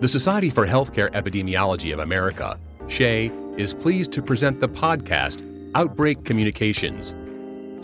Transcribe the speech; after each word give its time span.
The 0.00 0.06
Society 0.06 0.48
for 0.48 0.64
Healthcare 0.64 1.10
Epidemiology 1.10 1.92
of 1.92 1.98
America, 1.98 2.56
SHEA, 2.86 3.58
is 3.58 3.74
pleased 3.74 4.12
to 4.12 4.22
present 4.22 4.60
the 4.60 4.68
podcast 4.68 5.42
Outbreak 5.74 6.24
Communications, 6.24 7.16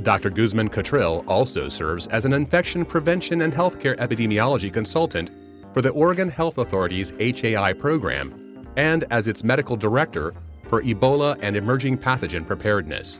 Dr. 0.04 0.30
Guzman 0.30 0.70
Cottrill 0.70 1.23
also 1.27 1.70
serves 1.70 2.08
as 2.08 2.26
an 2.26 2.34
infection 2.34 2.85
prevention 2.85 3.41
and 3.41 3.54
healthcare 3.54 3.98
epidemiology 3.98 4.71
consultant 4.71 5.31
for 5.73 5.81
the 5.81 5.90
Oregon 5.90 6.30
Health 6.30 6.58
Authority's 6.58 7.12
HAI 7.20 7.73
program 7.73 8.63
and 8.77 9.05
as 9.09 9.27
its 9.27 9.44
medical 9.44 9.76
director 9.76 10.34
for 10.63 10.81
Ebola 10.81 11.38
and 11.41 11.55
emerging 11.55 11.98
pathogen 11.98 12.45
preparedness. 12.45 13.20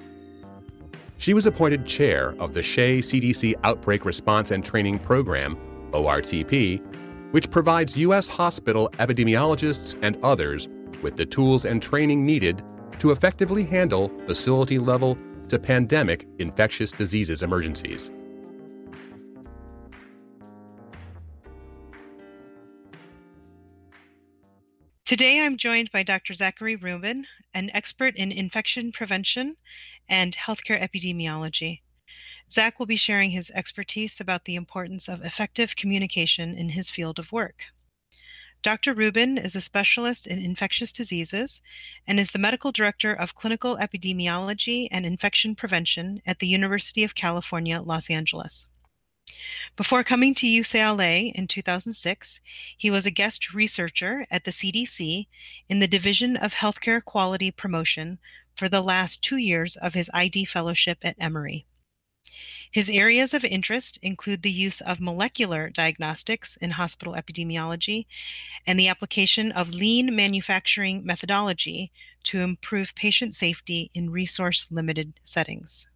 She 1.18 1.34
was 1.34 1.46
appointed 1.46 1.86
chair 1.86 2.36
of 2.40 2.54
the 2.54 2.60
SHEA 2.60 3.00
CDC 3.00 3.56
Outbreak 3.64 4.04
Response 4.04 4.52
and 4.52 4.64
Training 4.64 5.00
Program, 5.00 5.58
ORTP, 5.92 6.82
which 7.32 7.50
provides 7.50 7.98
U.S. 7.98 8.28
hospital 8.28 8.90
epidemiologists 8.98 9.98
and 10.02 10.18
others 10.24 10.68
with 11.02 11.16
the 11.16 11.26
tools 11.26 11.66
and 11.66 11.82
training 11.82 12.26
needed 12.26 12.62
to 13.00 13.12
effectively 13.12 13.64
handle 13.64 14.10
facility 14.26 14.78
level 14.78 15.18
to 15.50 15.60
pandemic 15.60 16.28
infectious 16.40 16.92
diseases 16.92 17.44
emergencies. 17.44 18.12
Today, 25.06 25.40
I'm 25.40 25.56
joined 25.56 25.92
by 25.92 26.02
Dr. 26.02 26.34
Zachary 26.34 26.76
Rubin, 26.76 27.28
an 27.54 27.70
expert 27.76 28.16
in 28.16 28.32
infection 28.32 28.92
prevention 28.92 29.56
and 30.10 30.36
healthcare 30.36 30.82
epidemiology. 30.82 31.82
Zach 32.50 32.80
will 32.80 32.86
be 32.86 32.96
sharing 32.96 33.30
his 33.30 33.52
expertise 33.52 34.20
about 34.20 34.46
the 34.46 34.56
importance 34.56 35.08
of 35.08 35.24
effective 35.24 35.76
communication 35.76 36.56
in 36.56 36.70
his 36.70 36.90
field 36.90 37.20
of 37.20 37.32
work. 37.32 37.66
Dr. 38.66 38.96
Rubin 38.96 39.38
is 39.38 39.56
a 39.56 39.62
specialist 39.62 40.26
in 40.26 40.40
infectious 40.40 40.92
diseases 40.92 41.62
and 42.08 42.20
is 42.20 42.32
the 42.32 42.40
medical 42.40 42.72
director 42.72 43.14
of 43.14 43.36
clinical 43.36 43.78
epidemiology 43.78 44.88
and 44.90 45.06
infection 45.06 45.54
prevention 45.54 46.20
at 46.26 46.40
the 46.40 46.48
University 46.48 47.04
of 47.04 47.14
California, 47.14 47.80
Los 47.80 48.10
Angeles. 48.10 48.66
Before 49.76 50.04
coming 50.04 50.34
to 50.34 50.48
UCLA 50.48 51.32
in 51.34 51.48
2006, 51.48 52.42
he 52.76 52.90
was 52.90 53.06
a 53.06 53.12
guest 53.12 53.54
researcher 53.54 54.26
at 54.32 54.46
the 54.46 54.52
CDC 54.52 55.28
in 55.70 55.78
the 55.78 55.88
Division 55.88 56.36
of 56.36 56.56
Healthcare 56.56 57.06
Quality 57.06 57.52
Promotion 57.52 58.18
for 58.56 58.68
the 58.68 58.82
last 58.82 59.22
two 59.22 59.38
years 59.38 59.76
of 59.76 59.94
his 59.94 60.10
ID 60.12 60.44
fellowship 60.46 60.98
at 61.04 61.16
Emory. 61.20 61.68
His 62.76 62.90
areas 62.90 63.34
of 63.34 63.46
interest 63.46 63.98
include 64.02 64.42
the 64.42 64.52
use 64.52 64.82
of 64.82 65.00
molecular 65.00 65.70
diagnostics 65.70 66.58
in 66.58 66.72
hospital 66.72 67.14
epidemiology 67.14 68.06
and 68.68 68.78
the 68.78 68.90
application 68.90 69.54
of 69.54 69.74
lean 69.74 70.14
manufacturing 70.14 71.06
methodology 71.06 71.94
to 72.24 72.42
improve 72.42 72.94
patient 72.94 73.34
safety 73.34 73.90
in 73.94 74.10
resource 74.10 74.68
limited 74.70 75.14
settings. 75.24 75.88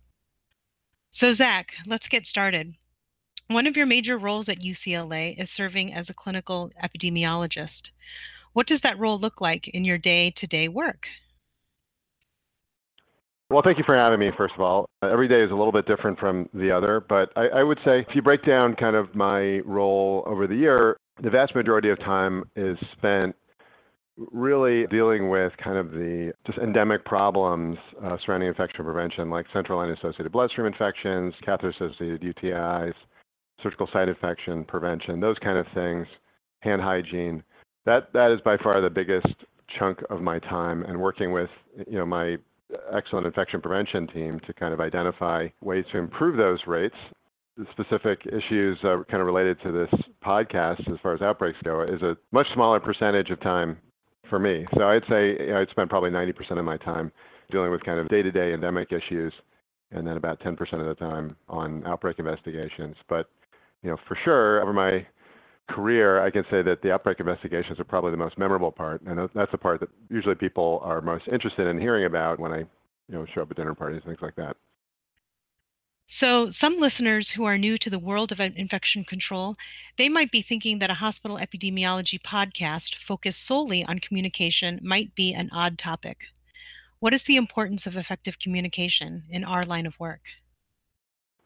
So, 1.11 1.33
Zach, 1.33 1.75
let's 1.85 2.07
get 2.07 2.25
started. 2.25 2.75
One 3.47 3.67
of 3.67 3.75
your 3.75 3.85
major 3.85 4.17
roles 4.17 4.47
at 4.47 4.61
UCLA 4.61 5.37
is 5.37 5.51
serving 5.51 5.93
as 5.93 6.09
a 6.09 6.13
clinical 6.13 6.71
epidemiologist. 6.81 7.91
What 8.53 8.67
does 8.67 8.79
that 8.81 8.97
role 8.97 9.19
look 9.19 9.41
like 9.41 9.67
in 9.67 9.83
your 9.83 9.97
day 9.97 10.31
to 10.31 10.47
day 10.47 10.69
work? 10.69 11.09
Well, 13.51 13.63
thank 13.63 13.79
you 13.79 13.83
for 13.83 13.95
having 13.95 14.19
me, 14.19 14.29
first 14.37 14.53
of 14.53 14.61
all. 14.61 14.87
Uh, 15.01 15.07
every 15.07 15.27
day 15.27 15.41
is 15.41 15.49
a 15.49 15.55
little 15.55 15.71
bit 15.71 15.87
different 15.87 16.19
from 16.19 16.47
the 16.53 16.69
other, 16.69 16.99
but 16.99 17.31
I, 17.35 17.47
I, 17.47 17.63
would 17.63 17.79
say 17.83 18.01
if 18.01 18.15
you 18.15 18.21
break 18.21 18.43
down 18.43 18.75
kind 18.75 18.95
of 18.95 19.15
my 19.15 19.61
role 19.61 20.23
over 20.27 20.45
the 20.45 20.55
year, 20.55 20.97
the 21.23 21.31
vast 21.31 21.55
majority 21.55 21.89
of 21.89 21.97
time 21.97 22.47
is 22.55 22.77
spent 22.91 23.35
really 24.17 24.85
dealing 24.87 25.29
with 25.29 25.51
kind 25.57 25.77
of 25.77 25.89
the 25.89 26.31
just 26.45 26.59
endemic 26.59 27.03
problems 27.05 27.79
uh, 28.03 28.17
surrounding 28.23 28.49
infection 28.49 28.85
prevention, 28.85 29.31
like 29.31 29.47
central 29.51 29.79
line 29.79 29.89
associated 29.89 30.31
bloodstream 30.31 30.67
infections, 30.67 31.33
catheter 31.41 31.69
associated 31.69 32.21
UTIs, 32.21 32.93
surgical 33.63 33.87
site 33.87 34.09
infection 34.09 34.63
prevention, 34.63 35.19
those 35.19 35.39
kind 35.39 35.57
of 35.57 35.65
things, 35.73 36.05
hand 36.59 36.83
hygiene. 36.83 37.41
That, 37.87 38.13
that 38.13 38.29
is 38.29 38.41
by 38.41 38.57
far 38.57 38.79
the 38.79 38.91
biggest 38.91 39.33
chunk 39.67 40.03
of 40.11 40.21
my 40.21 40.37
time 40.37 40.83
and 40.83 40.99
working 40.99 41.31
with 41.31 41.49
you 41.87 41.97
know 41.97 42.05
my 42.05 42.37
excellent 42.91 43.25
infection 43.25 43.61
prevention 43.61 44.07
team 44.07 44.39
to 44.41 44.53
kind 44.53 44.73
of 44.73 44.79
identify 44.79 45.47
ways 45.61 45.85
to 45.91 45.97
improve 45.97 46.37
those 46.37 46.65
rates. 46.67 46.95
The 47.57 47.65
specific 47.71 48.25
issues 48.25 48.77
uh, 48.83 49.03
kind 49.09 49.21
of 49.21 49.25
related 49.25 49.61
to 49.61 49.71
this 49.71 49.89
podcast, 50.23 50.91
as 50.91 50.99
far 51.01 51.13
as 51.13 51.21
outbreaks 51.21 51.59
go, 51.63 51.81
is 51.81 52.01
a 52.01 52.17
much 52.31 52.47
smaller 52.53 52.79
percentage 52.79 53.31
of 53.31 53.39
time 53.41 53.77
for 54.29 54.39
me. 54.39 54.65
So 54.75 54.87
I'd 54.87 55.05
say 55.07 55.31
you 55.31 55.47
know, 55.47 55.59
I'd 55.59 55.69
spend 55.69 55.89
probably 55.89 56.11
90% 56.11 56.57
of 56.57 56.65
my 56.65 56.77
time 56.77 57.11
dealing 57.51 57.71
with 57.71 57.83
kind 57.83 57.99
of 57.99 58.07
day-to-day 58.07 58.53
endemic 58.53 58.91
issues, 58.91 59.33
and 59.91 60.07
then 60.07 60.17
about 60.17 60.39
10% 60.39 60.73
of 60.73 60.85
the 60.85 60.95
time 60.95 61.35
on 61.49 61.85
outbreak 61.85 62.19
investigations. 62.19 62.95
But 63.09 63.29
you 63.83 63.89
know, 63.89 63.97
for 64.07 64.15
sure, 64.15 64.61
over 64.61 64.73
my 64.73 65.05
career, 65.69 66.21
I 66.21 66.29
can 66.29 66.45
say 66.49 66.61
that 66.63 66.81
the 66.81 66.93
outbreak 66.93 67.19
investigations 67.19 67.79
are 67.79 67.85
probably 67.85 68.11
the 68.11 68.17
most 68.17 68.37
memorable 68.37 68.71
part, 68.71 69.01
and 69.01 69.29
that's 69.33 69.51
the 69.51 69.57
part 69.57 69.79
that 69.79 69.89
usually 70.09 70.35
people 70.35 70.81
are 70.83 71.01
most 71.01 71.27
interested 71.27 71.67
in 71.67 71.79
hearing 71.79 72.05
about 72.05 72.39
when 72.39 72.51
I, 72.51 72.57
you 72.59 72.67
know, 73.09 73.25
show 73.25 73.43
up 73.43 73.51
at 73.51 73.57
dinner 73.57 73.75
parties, 73.75 74.01
and 74.03 74.05
things 74.05 74.21
like 74.21 74.35
that. 74.35 74.57
So, 76.11 76.49
some 76.49 76.79
listeners 76.79 77.29
who 77.29 77.45
are 77.45 77.57
new 77.57 77.77
to 77.77 77.89
the 77.89 77.99
world 77.99 78.31
of 78.31 78.39
infection 78.39 79.03
control, 79.03 79.55
they 79.97 80.09
might 80.09 80.31
be 80.31 80.41
thinking 80.41 80.79
that 80.79 80.89
a 80.89 80.95
hospital 80.95 81.37
epidemiology 81.37 82.19
podcast 82.19 82.95
focused 82.95 83.45
solely 83.45 83.85
on 83.85 83.99
communication 83.99 84.79
might 84.81 85.13
be 85.13 85.33
an 85.33 85.49
odd 85.51 85.77
topic. 85.77 86.25
What 86.99 87.13
is 87.13 87.23
the 87.23 87.35
importance 87.35 87.85
of 87.85 87.95
effective 87.95 88.39
communication 88.39 89.23
in 89.29 89.43
our 89.43 89.61
line 89.61 89.85
of 89.85 89.99
work? 89.99 90.21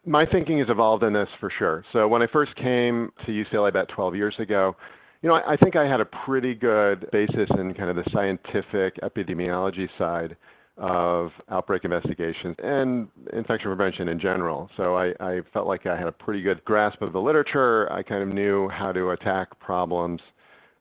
My 0.05 0.25
thinking 0.25 0.59
has 0.59 0.69
evolved 0.69 1.03
in 1.03 1.13
this 1.13 1.29
for 1.39 1.49
sure. 1.49 1.83
So 1.93 2.07
when 2.07 2.21
I 2.21 2.27
first 2.27 2.55
came 2.55 3.11
to 3.25 3.31
UCLA 3.31 3.69
about 3.69 3.87
12 3.89 4.15
years 4.15 4.35
ago, 4.39 4.75
you 5.21 5.29
know, 5.29 5.35
I, 5.35 5.53
I 5.53 5.57
think 5.57 5.75
I 5.75 5.87
had 5.87 6.01
a 6.01 6.05
pretty 6.05 6.53
good 6.53 7.09
basis 7.11 7.49
in 7.51 7.73
kind 7.73 7.89
of 7.89 7.95
the 7.95 8.09
scientific 8.11 8.99
epidemiology 9.01 9.89
side 9.97 10.35
of 10.77 11.31
outbreak 11.49 11.85
investigations 11.85 12.55
and 12.63 13.07
infection 13.31 13.69
prevention 13.69 14.09
in 14.09 14.19
general. 14.19 14.69
So 14.75 14.97
I, 14.97 15.13
I, 15.19 15.41
felt 15.53 15.67
like 15.67 15.85
I 15.85 15.95
had 15.95 16.07
a 16.07 16.11
pretty 16.11 16.41
good 16.41 16.65
grasp 16.65 17.01
of 17.01 17.13
the 17.13 17.21
literature. 17.21 17.91
I 17.91 18.01
kind 18.01 18.23
of 18.23 18.29
knew 18.29 18.67
how 18.69 18.91
to 18.91 19.11
attack 19.11 19.57
problems. 19.59 20.19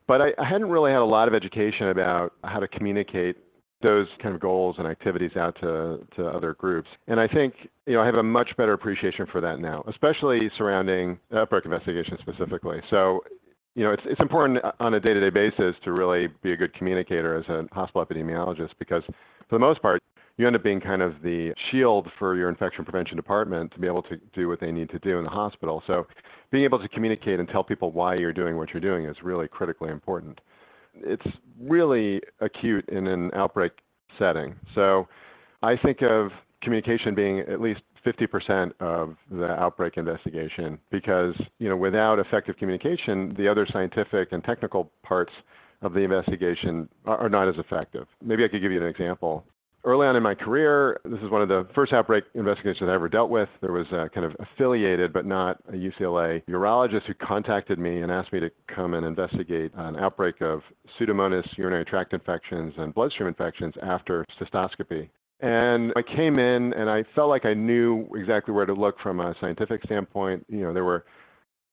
But 0.07 0.23
I, 0.23 0.33
I 0.39 0.45
hadn't 0.45 0.71
really 0.71 0.93
had 0.93 1.01
a 1.01 1.05
lot 1.05 1.29
of 1.29 1.35
education 1.35 1.89
about 1.89 2.33
how 2.43 2.59
to 2.59 2.67
communicate 2.67 3.37
those 3.83 4.09
kind 4.21 4.35
of 4.35 4.41
goals 4.41 4.77
and 4.79 4.87
activities 4.87 5.37
out 5.37 5.57
to, 5.61 6.01
to 6.17 6.27
other 6.27 6.55
groups. 6.55 6.89
And 7.09 7.21
I 7.21 7.29
think 7.29 7.69
you 7.87 7.95
know 7.95 8.01
I 8.01 8.07
have 8.07 8.15
a 8.15 8.23
much 8.23 8.57
better 8.57 8.73
appreciation 8.73 9.27
for 9.27 9.41
that 9.41 9.61
now, 9.61 9.85
especially 9.87 10.51
surrounding 10.57 11.19
outbreak 11.35 11.65
investigation 11.65 12.19
specifically. 12.21 12.81
So 12.89 13.25
you 13.75 13.85
know 13.85 13.93
it's 13.93 14.03
it's 14.07 14.21
important 14.21 14.65
on 14.81 14.95
a 14.95 15.01
day-to-day 15.01 15.31
basis 15.31 15.77
to 15.85 15.93
really 15.93 16.29
be 16.43 16.53
a 16.53 16.57
good 16.57 16.73
communicator 16.75 17.37
as 17.37 17.49
a 17.49 17.67
hospital 17.73 18.05
epidemiologist 18.05 18.73
because 18.79 19.05
for 19.49 19.57
the 19.57 19.59
most 19.59 19.83
part 19.83 20.03
you 20.39 20.47
end 20.47 20.57
up 20.57 20.63
being 20.63 20.81
kind 20.81 21.03
of 21.03 21.21
the 21.23 21.53
shield 21.71 22.11
for 22.19 22.37
your 22.37 22.49
infection 22.49 22.85
prevention 22.85 23.17
department 23.17 23.71
to 23.73 23.79
be 23.79 23.87
able 23.87 24.03
to 24.03 24.19
do 24.33 24.49
what 24.49 24.61
they 24.61 24.73
need 24.73 24.89
to 24.89 24.99
do 25.01 25.19
in 25.19 25.25
the 25.25 25.31
hospital. 25.31 25.83
So 25.87 26.07
being 26.51 26.65
able 26.65 26.79
to 26.79 26.89
communicate 26.89 27.39
and 27.39 27.49
tell 27.49 27.63
people 27.63 27.93
why 27.93 28.15
you're 28.15 28.33
doing 28.33 28.57
what 28.57 28.73
you're 28.73 28.81
doing 28.81 29.05
is 29.05 29.23
really 29.23 29.47
critically 29.47 29.91
important 29.91 30.41
it's 30.95 31.27
really 31.61 32.21
acute 32.41 32.89
in 32.89 33.07
an 33.07 33.31
outbreak 33.35 33.73
setting. 34.19 34.55
So 34.75 35.09
I 35.63 35.77
think 35.77 36.03
of 36.03 36.31
communication 36.61 37.15
being 37.15 37.41
at 37.41 37.61
least 37.61 37.83
50% 38.05 38.73
of 38.81 39.17
the 39.31 39.49
outbreak 39.49 39.97
investigation 39.97 40.79
because 40.91 41.41
you 41.59 41.69
know 41.69 41.77
without 41.77 42.19
effective 42.19 42.57
communication, 42.57 43.35
the 43.37 43.49
other 43.49 43.67
scientific 43.67 44.33
and 44.33 44.43
technical 44.43 44.91
parts 45.03 45.33
of 45.83 45.93
the 45.93 46.01
investigation 46.01 46.89
are, 47.05 47.19
are 47.19 47.29
not 47.29 47.49
as 47.49 47.59
effective. 47.59 48.07
Maybe 48.23 48.45
I 48.45 48.49
could 48.49 48.61
give 48.61 48.73
you 48.73 48.81
an 48.81 48.89
example 48.89 49.45
early 49.85 50.07
on 50.07 50.17
in 50.17 50.23
my 50.23 50.35
career, 50.35 51.01
this 51.05 51.21
is 51.21 51.31
one 51.31 51.43
of 51.43 51.49
the 51.49 51.67
first 51.75 51.93
outbreak 51.93 52.25
investigations 52.35 52.89
I 52.89 52.95
ever 52.95 53.09
dealt 53.09 53.31
with. 53.31 53.49
There 53.61 53.73
was 53.73 53.87
a 53.93 54.09
kind 54.09 54.25
of 54.25 54.37
affiliated 54.39 55.13
but 55.13 55.27
not 55.27 55.59
a 55.69 55.73
UCLA 55.73 56.45
urologist 56.47 57.03
who 57.05 57.15
contacted 57.15 57.79
me 57.79 58.03
and 58.03 58.13
asked 58.13 58.33
me 58.33 58.41
to 58.41 58.51
come 58.69 58.95
and 58.95 59.05
investigate 59.05 59.73
an 59.75 59.97
outbreak 59.97 60.41
of 60.41 60.63
Pseudomonas 60.99 61.57
urinary 61.57 61.85
tract 61.85 62.13
infections 62.13 62.75
and 62.77 62.95
bloodstream 62.95 63.29
infections 63.29 63.75
after 63.83 64.25
cystoscopy. 64.41 65.09
And 65.41 65.93
I 65.97 66.03
came 66.03 66.39
in 66.39 66.73
and 66.75 66.89
I 66.89 67.05
felt 67.15 67.29
like 67.29 67.45
I 67.45 67.55
knew 67.55 68.09
exactly 68.15 68.55
where 68.55 68.67
to 68.67 68.75
look 68.75 69.01
from 69.01 69.19
a 69.19 69.35
scientific 69.41 69.83
standpoint. 69.83 70.47
You 70.49 70.61
know, 70.61 70.73
there 70.73 70.85
were 70.85 71.05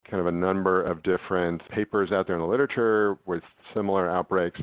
kind 0.10 0.20
of 0.20 0.26
a 0.26 0.32
number 0.32 0.82
of 0.82 1.04
different 1.04 1.62
papers 1.70 2.12
out 2.12 2.26
there 2.26 2.36
in 2.36 2.42
the 2.42 2.48
literature 2.48 3.20
with 3.28 3.44
similar 3.76 4.10
outbreaks. 4.10 4.60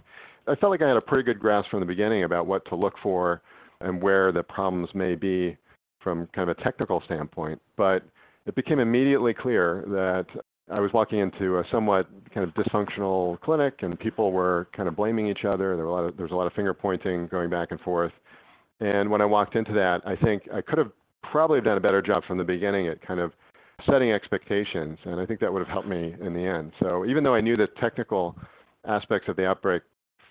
I 0.46 0.54
felt 0.54 0.70
like 0.70 0.82
I 0.82 0.88
had 0.88 0.96
a 0.96 1.00
pretty 1.00 1.24
good 1.24 1.40
grasp 1.40 1.70
from 1.70 1.80
the 1.80 1.86
beginning 1.86 2.24
about 2.24 2.46
what 2.46 2.64
to 2.66 2.76
look 2.76 2.98
for 3.02 3.42
and 3.80 4.00
where 4.00 4.32
the 4.32 4.42
problems 4.42 4.94
may 4.94 5.14
be 5.14 5.56
from 6.00 6.26
kind 6.28 6.48
of 6.48 6.56
a 6.56 6.62
technical 6.62 7.00
standpoint. 7.00 7.60
But 7.76 8.04
it 8.46 8.54
became 8.54 8.78
immediately 8.78 9.34
clear 9.34 9.84
that 9.88 10.26
I 10.70 10.80
was 10.80 10.92
walking 10.92 11.18
into 11.18 11.58
a 11.58 11.64
somewhat 11.70 12.08
kind 12.32 12.46
of 12.46 12.54
dysfunctional 12.54 13.40
clinic, 13.40 13.82
and 13.82 13.98
people 13.98 14.32
were 14.32 14.68
kind 14.72 14.88
of 14.88 14.96
blaming 14.96 15.26
each 15.26 15.44
other. 15.44 15.76
There, 15.76 15.84
were 15.84 15.90
a 15.90 15.92
lot 15.92 16.04
of, 16.04 16.16
there 16.16 16.24
was 16.24 16.32
a 16.32 16.36
lot 16.36 16.46
of 16.46 16.52
finger 16.52 16.74
pointing 16.74 17.26
going 17.28 17.50
back 17.50 17.70
and 17.70 17.80
forth. 17.80 18.12
And 18.80 19.10
when 19.10 19.20
I 19.20 19.24
walked 19.24 19.56
into 19.56 19.72
that, 19.72 20.02
I 20.06 20.16
think 20.16 20.48
I 20.52 20.60
could 20.60 20.78
have 20.78 20.92
probably 21.22 21.60
done 21.60 21.76
a 21.76 21.80
better 21.80 22.02
job 22.02 22.24
from 22.24 22.38
the 22.38 22.44
beginning 22.44 22.86
at 22.88 23.00
kind 23.00 23.20
of 23.20 23.32
setting 23.84 24.10
expectations, 24.10 24.98
and 25.04 25.20
I 25.20 25.26
think 25.26 25.40
that 25.40 25.52
would 25.52 25.60
have 25.60 25.68
helped 25.68 25.88
me 25.88 26.14
in 26.20 26.34
the 26.34 26.40
end. 26.40 26.72
So 26.80 27.04
even 27.04 27.22
though 27.24 27.34
I 27.34 27.40
knew 27.40 27.56
the 27.56 27.66
technical 27.66 28.36
aspects 28.86 29.28
of 29.28 29.36
the 29.36 29.46
outbreak 29.46 29.82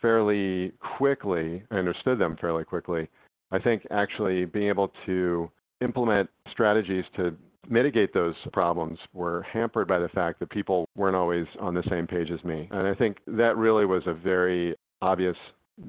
fairly 0.05 0.71
quickly, 0.97 1.63
I 1.71 1.77
understood 1.77 2.19
them 2.19 2.37
fairly 2.39 2.63
quickly, 2.63 3.09
I 3.51 3.57
think 3.57 3.87
actually 3.89 4.45
being 4.45 4.67
able 4.67 4.91
to 5.07 5.49
implement 5.81 6.29
strategies 6.51 7.05
to 7.15 7.35
mitigate 7.67 8.13
those 8.13 8.35
problems 8.53 8.99
were 9.13 9.41
hampered 9.41 9.87
by 9.87 9.97
the 9.97 10.09
fact 10.09 10.39
that 10.39 10.51
people 10.51 10.87
weren't 10.95 11.15
always 11.15 11.47
on 11.59 11.73
the 11.73 11.81
same 11.89 12.05
page 12.05 12.29
as 12.29 12.43
me. 12.43 12.67
And 12.69 12.87
I 12.87 12.93
think 12.93 13.17
that 13.25 13.57
really 13.57 13.87
was 13.87 14.05
a 14.05 14.13
very 14.13 14.75
obvious 15.01 15.37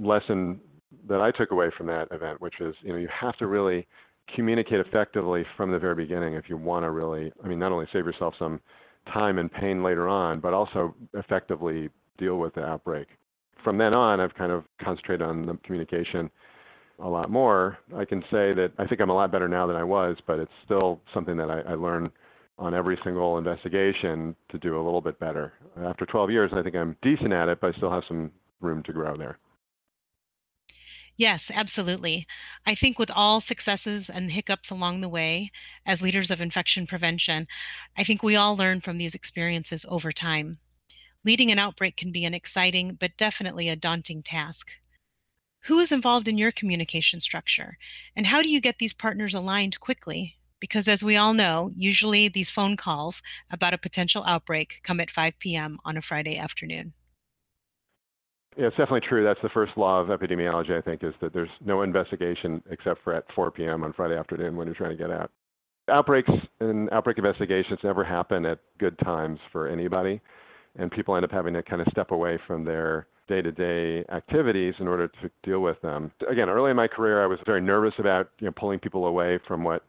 lesson 0.00 0.60
that 1.06 1.20
I 1.20 1.30
took 1.30 1.50
away 1.50 1.70
from 1.76 1.86
that 1.88 2.08
event, 2.10 2.40
which 2.40 2.58
is, 2.62 2.74
you 2.80 2.92
know, 2.94 2.98
you 2.98 3.08
have 3.08 3.36
to 3.36 3.46
really 3.46 3.86
communicate 4.34 4.80
effectively 4.80 5.44
from 5.58 5.70
the 5.70 5.78
very 5.78 5.94
beginning 5.94 6.32
if 6.32 6.48
you 6.48 6.56
want 6.56 6.86
to 6.86 6.90
really, 6.90 7.34
I 7.44 7.48
mean, 7.48 7.58
not 7.58 7.70
only 7.70 7.86
save 7.92 8.06
yourself 8.06 8.34
some 8.38 8.62
time 9.12 9.36
and 9.36 9.52
pain 9.52 9.82
later 9.82 10.08
on, 10.08 10.40
but 10.40 10.54
also 10.54 10.94
effectively 11.12 11.90
deal 12.16 12.38
with 12.38 12.54
the 12.54 12.64
outbreak. 12.64 13.08
From 13.66 13.78
then 13.78 13.94
on, 13.94 14.20
I've 14.20 14.36
kind 14.36 14.52
of 14.52 14.62
concentrated 14.80 15.26
on 15.26 15.44
the 15.44 15.56
communication 15.64 16.30
a 17.00 17.08
lot 17.08 17.32
more. 17.32 17.78
I 17.96 18.04
can 18.04 18.22
say 18.30 18.52
that 18.52 18.70
I 18.78 18.86
think 18.86 19.00
I'm 19.00 19.10
a 19.10 19.12
lot 19.12 19.32
better 19.32 19.48
now 19.48 19.66
than 19.66 19.74
I 19.74 19.82
was, 19.82 20.16
but 20.24 20.38
it's 20.38 20.52
still 20.64 21.00
something 21.12 21.36
that 21.36 21.50
I, 21.50 21.62
I 21.62 21.74
learn 21.74 22.12
on 22.60 22.74
every 22.74 22.96
single 23.02 23.38
investigation 23.38 24.36
to 24.50 24.58
do 24.58 24.76
a 24.76 24.84
little 24.84 25.00
bit 25.00 25.18
better. 25.18 25.54
After 25.84 26.06
12 26.06 26.30
years, 26.30 26.52
I 26.54 26.62
think 26.62 26.76
I'm 26.76 26.96
decent 27.02 27.32
at 27.32 27.48
it, 27.48 27.60
but 27.60 27.74
I 27.74 27.76
still 27.76 27.90
have 27.90 28.04
some 28.06 28.30
room 28.60 28.84
to 28.84 28.92
grow 28.92 29.16
there. 29.16 29.36
Yes, 31.16 31.50
absolutely. 31.52 32.24
I 32.64 32.76
think 32.76 33.00
with 33.00 33.10
all 33.10 33.40
successes 33.40 34.08
and 34.08 34.30
hiccups 34.30 34.70
along 34.70 35.00
the 35.00 35.08
way, 35.08 35.50
as 35.84 36.00
leaders 36.00 36.30
of 36.30 36.40
infection 36.40 36.86
prevention, 36.86 37.48
I 37.98 38.04
think 38.04 38.22
we 38.22 38.36
all 38.36 38.56
learn 38.56 38.80
from 38.80 38.98
these 38.98 39.16
experiences 39.16 39.84
over 39.88 40.12
time. 40.12 40.60
Leading 41.26 41.50
an 41.50 41.58
outbreak 41.58 41.96
can 41.96 42.12
be 42.12 42.24
an 42.24 42.34
exciting, 42.34 42.96
but 43.00 43.16
definitely 43.16 43.68
a 43.68 43.74
daunting 43.74 44.22
task. 44.22 44.70
Who 45.64 45.80
is 45.80 45.90
involved 45.90 46.28
in 46.28 46.38
your 46.38 46.52
communication 46.52 47.18
structure? 47.18 47.78
And 48.14 48.28
how 48.28 48.42
do 48.42 48.48
you 48.48 48.60
get 48.60 48.78
these 48.78 48.92
partners 48.92 49.34
aligned 49.34 49.80
quickly? 49.80 50.36
Because 50.60 50.86
as 50.86 51.02
we 51.02 51.16
all 51.16 51.34
know, 51.34 51.72
usually 51.74 52.28
these 52.28 52.48
phone 52.48 52.76
calls 52.76 53.22
about 53.50 53.74
a 53.74 53.78
potential 53.78 54.22
outbreak 54.24 54.78
come 54.84 55.00
at 55.00 55.10
5 55.10 55.34
p.m. 55.40 55.78
on 55.84 55.96
a 55.96 56.02
Friday 56.02 56.36
afternoon. 56.36 56.92
Yeah, 58.56 58.68
it's 58.68 58.76
definitely 58.76 59.00
true. 59.00 59.24
That's 59.24 59.42
the 59.42 59.48
first 59.48 59.76
law 59.76 60.00
of 60.00 60.06
epidemiology, 60.08 60.78
I 60.78 60.80
think, 60.80 61.02
is 61.02 61.14
that 61.20 61.32
there's 61.32 61.50
no 61.60 61.82
investigation 61.82 62.62
except 62.70 63.02
for 63.02 63.12
at 63.12 63.24
4 63.34 63.50
p.m. 63.50 63.82
on 63.82 63.92
Friday 63.92 64.16
afternoon 64.16 64.54
when 64.54 64.68
you're 64.68 64.76
trying 64.76 64.96
to 64.96 64.96
get 64.96 65.10
out. 65.10 65.32
Outbreaks 65.88 66.30
and 66.60 66.88
outbreak 66.92 67.18
investigations 67.18 67.80
never 67.82 68.04
happen 68.04 68.46
at 68.46 68.60
good 68.78 68.96
times 69.00 69.40
for 69.50 69.66
anybody, 69.66 70.20
and 70.78 70.90
people 70.90 71.16
end 71.16 71.24
up 71.24 71.32
having 71.32 71.54
to 71.54 71.62
kind 71.62 71.82
of 71.82 71.88
step 71.88 72.10
away 72.10 72.38
from 72.46 72.64
their 72.64 73.06
day-to-day 73.28 74.04
activities 74.10 74.74
in 74.78 74.86
order 74.86 75.08
to 75.08 75.30
deal 75.42 75.60
with 75.60 75.80
them. 75.82 76.12
Again, 76.28 76.48
early 76.48 76.70
in 76.70 76.76
my 76.76 76.86
career, 76.86 77.22
I 77.22 77.26
was 77.26 77.40
very 77.44 77.60
nervous 77.60 77.94
about 77.98 78.30
you 78.38 78.46
know, 78.46 78.52
pulling 78.52 78.78
people 78.78 79.06
away 79.06 79.38
from 79.46 79.64
what 79.64 79.84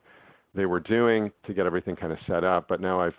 they 0.56 0.66
were 0.66 0.80
doing 0.80 1.31
to 1.45 1.54
get 1.54 1.68
everything 1.68 1.95
kind 1.95 2.12
of 2.12 2.19
set 2.25 2.44
up, 2.44 2.68
but 2.68 2.81
now 2.81 3.00
I've 3.00 3.18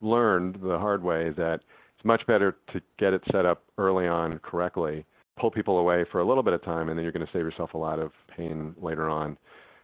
learned 0.00 0.58
the 0.62 0.78
hard 0.78 1.02
way 1.02 1.30
that 1.30 1.62
it's 1.96 2.04
much 2.04 2.26
better 2.26 2.56
to 2.72 2.80
get 2.98 3.14
it 3.14 3.22
set 3.32 3.46
up 3.46 3.64
early 3.78 4.06
on 4.06 4.38
correctly, 4.40 5.04
pull 5.36 5.50
people 5.50 5.78
away 5.78 6.04
for 6.12 6.20
a 6.20 6.24
little 6.24 6.42
bit 6.42 6.52
of 6.52 6.62
time, 6.62 6.88
and 6.88 6.98
then 6.98 7.04
you're 7.04 7.12
going 7.12 7.26
to 7.26 7.32
save 7.32 7.42
yourself 7.42 7.74
a 7.74 7.78
lot 7.78 7.98
of 7.98 8.12
pain 8.28 8.74
later 8.80 9.08
on. 9.08 9.38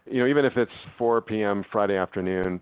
You 0.09 0.19
know, 0.19 0.27
even 0.27 0.45
if 0.45 0.57
it's 0.57 0.71
4 0.97 1.21
p.m. 1.21 1.65
Friday 1.71 1.97
afternoon, 1.97 2.61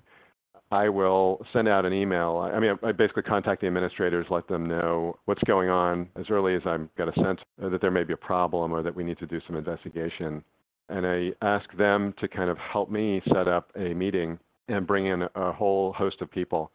I 0.73 0.89
will 0.89 1.45
send 1.53 1.67
out 1.67 1.85
an 1.85 1.93
email. 1.93 2.37
I 2.37 2.59
mean, 2.59 2.79
I 2.81 2.91
basically 2.91 3.21
contact 3.21 3.61
the 3.61 3.67
administrators, 3.67 4.25
let 4.31 4.47
them 4.47 4.65
know 4.65 5.15
what's 5.25 5.43
going 5.43 5.69
on 5.69 6.09
as 6.15 6.31
early 6.31 6.55
as 6.55 6.63
I've 6.65 6.93
got 6.95 7.15
a 7.15 7.21
sense 7.21 7.41
that 7.59 7.79
there 7.79 7.91
may 7.91 8.03
be 8.03 8.13
a 8.13 8.17
problem 8.17 8.73
or 8.73 8.81
that 8.81 8.95
we 8.95 9.03
need 9.03 9.19
to 9.19 9.27
do 9.27 9.39
some 9.45 9.55
investigation. 9.55 10.43
And 10.89 11.05
I 11.05 11.33
ask 11.43 11.71
them 11.77 12.15
to 12.17 12.27
kind 12.27 12.49
of 12.49 12.57
help 12.57 12.89
me 12.89 13.21
set 13.27 13.47
up 13.47 13.71
a 13.75 13.93
meeting 13.93 14.39
and 14.67 14.87
bring 14.87 15.05
in 15.05 15.27
a 15.35 15.51
whole 15.51 15.93
host 15.93 16.21
of 16.21 16.31
people 16.31 16.71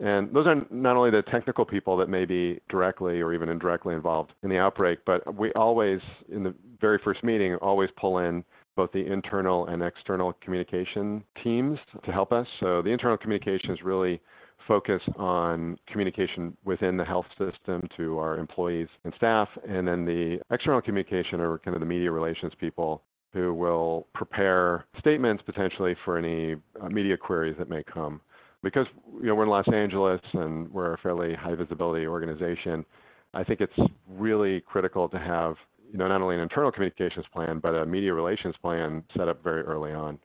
and 0.00 0.32
those 0.32 0.46
are 0.46 0.64
not 0.70 0.96
only 0.96 1.10
the 1.10 1.22
technical 1.22 1.64
people 1.64 1.96
that 1.96 2.08
may 2.08 2.24
be 2.24 2.60
directly 2.68 3.20
or 3.20 3.32
even 3.32 3.48
indirectly 3.48 3.94
involved 3.94 4.32
in 4.44 4.48
the 4.48 4.58
outbreak, 4.58 5.00
but 5.04 5.34
we 5.34 5.52
always, 5.54 6.00
in 6.30 6.44
the 6.44 6.54
very 6.80 6.98
first 6.98 7.24
meeting, 7.24 7.56
always 7.56 7.90
pull 7.96 8.18
in 8.18 8.44
both 8.78 8.92
the 8.92 9.04
internal 9.04 9.66
and 9.66 9.82
external 9.82 10.32
communication 10.34 11.24
teams 11.42 11.80
to 12.04 12.12
help 12.12 12.32
us. 12.32 12.46
So 12.60 12.80
the 12.80 12.90
internal 12.90 13.16
communications 13.16 13.82
really 13.82 14.20
focus 14.68 15.02
on 15.16 15.76
communication 15.88 16.56
within 16.64 16.96
the 16.96 17.04
health 17.04 17.26
system 17.36 17.88
to 17.96 18.18
our 18.20 18.38
employees 18.38 18.86
and 19.02 19.12
staff, 19.16 19.48
and 19.68 19.88
then 19.88 20.04
the 20.04 20.40
external 20.52 20.80
communication 20.80 21.40
are 21.40 21.58
kind 21.58 21.74
of 21.74 21.80
the 21.80 21.86
media 21.86 22.12
relations 22.12 22.52
people 22.56 23.02
who 23.32 23.52
will 23.52 24.06
prepare 24.14 24.84
statements 24.96 25.42
potentially 25.42 25.96
for 26.04 26.16
any 26.16 26.54
uh, 26.80 26.88
media 26.88 27.16
queries 27.16 27.56
that 27.58 27.68
may 27.68 27.82
come 27.82 28.20
because 28.62 28.86
you 29.20 29.26
know 29.26 29.34
we're 29.34 29.42
in 29.42 29.48
Los 29.48 29.68
Angeles 29.72 30.20
and 30.34 30.72
we're 30.72 30.94
a 30.94 30.98
fairly 30.98 31.34
high 31.34 31.56
visibility 31.56 32.06
organization, 32.06 32.86
I 33.34 33.42
think 33.42 33.60
it's 33.60 33.90
really 34.08 34.60
critical 34.60 35.08
to 35.08 35.18
have 35.18 35.56
you 35.90 35.98
know 35.98 36.08
not 36.08 36.22
only 36.22 36.34
an 36.36 36.40
internal 36.40 36.70
communications 36.70 37.26
plan 37.32 37.58
but 37.58 37.74
a 37.74 37.86
media 37.86 38.12
relations 38.12 38.54
plan 38.60 39.02
set 39.16 39.28
up 39.28 39.42
very 39.42 39.62
early 39.62 39.92
on. 39.92 40.18